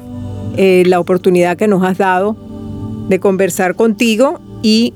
eh, 0.56 0.84
la 0.86 1.00
oportunidad 1.00 1.56
que 1.56 1.66
nos 1.66 1.82
has 1.82 1.98
dado 1.98 2.36
de 3.08 3.18
conversar 3.18 3.74
contigo 3.74 4.38
y 4.62 4.94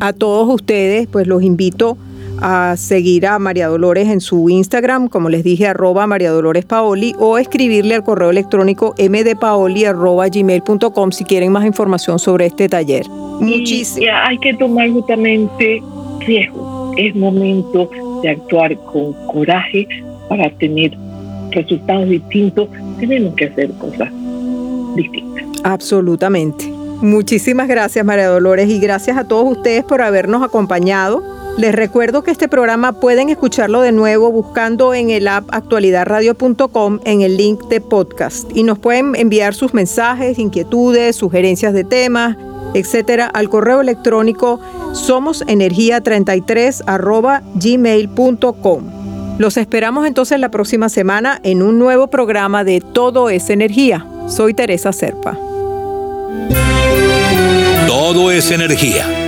a 0.00 0.12
todos 0.12 0.52
ustedes, 0.52 1.06
pues 1.06 1.26
los 1.26 1.42
invito 1.42 1.96
a 2.40 2.76
seguir 2.76 3.26
a 3.26 3.38
María 3.38 3.68
Dolores 3.68 4.08
en 4.08 4.20
su 4.20 4.48
Instagram, 4.48 5.08
como 5.08 5.28
les 5.28 5.44
dije, 5.44 5.66
arroba 5.66 6.06
María 6.06 6.30
Dolores 6.30 6.64
Paoli, 6.64 7.14
o 7.18 7.38
escribirle 7.38 7.94
al 7.94 8.04
correo 8.04 8.30
electrónico 8.30 8.94
mdpaoli 8.98 9.84
arroba 9.84 10.28
gmail.com 10.28 11.12
si 11.12 11.24
quieren 11.24 11.52
más 11.52 11.64
información 11.64 12.18
sobre 12.18 12.46
este 12.46 12.68
taller. 12.68 13.08
Muchísimo. 13.08 14.06
Hay 14.24 14.38
que 14.38 14.54
tomar 14.54 14.90
justamente 14.90 15.82
riesgo. 16.20 16.94
Es 16.96 17.14
momento 17.14 17.90
de 18.22 18.30
actuar 18.30 18.76
con 18.78 19.12
coraje 19.26 19.86
para 20.28 20.50
tener 20.58 20.96
resultados 21.50 22.08
distintos. 22.08 22.68
Tenemos 22.98 23.34
que 23.34 23.46
hacer 23.46 23.70
cosas 23.78 24.10
distintas. 24.96 25.44
Absolutamente. 25.64 26.66
Muchísimas 27.00 27.68
gracias 27.68 28.04
María 28.04 28.26
Dolores 28.26 28.68
y 28.68 28.80
gracias 28.80 29.16
a 29.16 29.24
todos 29.24 29.56
ustedes 29.56 29.84
por 29.84 30.02
habernos 30.02 30.42
acompañado 30.42 31.37
les 31.58 31.74
recuerdo 31.74 32.22
que 32.22 32.30
este 32.30 32.46
programa 32.46 33.00
pueden 33.00 33.30
escucharlo 33.30 33.80
de 33.80 33.90
nuevo 33.90 34.30
buscando 34.30 34.94
en 34.94 35.10
el 35.10 35.26
app 35.26 35.48
actualidadradio.com 35.50 37.00
en 37.04 37.22
el 37.22 37.36
link 37.36 37.64
de 37.64 37.80
podcast 37.80 38.48
y 38.56 38.62
nos 38.62 38.78
pueden 38.78 39.16
enviar 39.16 39.54
sus 39.54 39.74
mensajes, 39.74 40.38
inquietudes, 40.38 41.16
sugerencias 41.16 41.74
de 41.74 41.82
temas, 41.82 42.36
etcétera, 42.74 43.26
al 43.26 43.48
correo 43.48 43.80
electrónico 43.80 44.60
somosenergia33 44.92 47.42
gmail.com. 47.54 48.84
Los 49.38 49.56
esperamos 49.56 50.06
entonces 50.06 50.38
la 50.38 50.52
próxima 50.52 50.88
semana 50.88 51.40
en 51.42 51.62
un 51.62 51.80
nuevo 51.80 52.06
programa 52.06 52.62
de 52.62 52.80
Todo 52.80 53.30
es 53.30 53.50
Energía. 53.50 54.06
Soy 54.28 54.54
Teresa 54.54 54.92
Serpa. 54.92 55.36
Todo 57.88 58.30
es 58.30 58.52
energía 58.52 59.27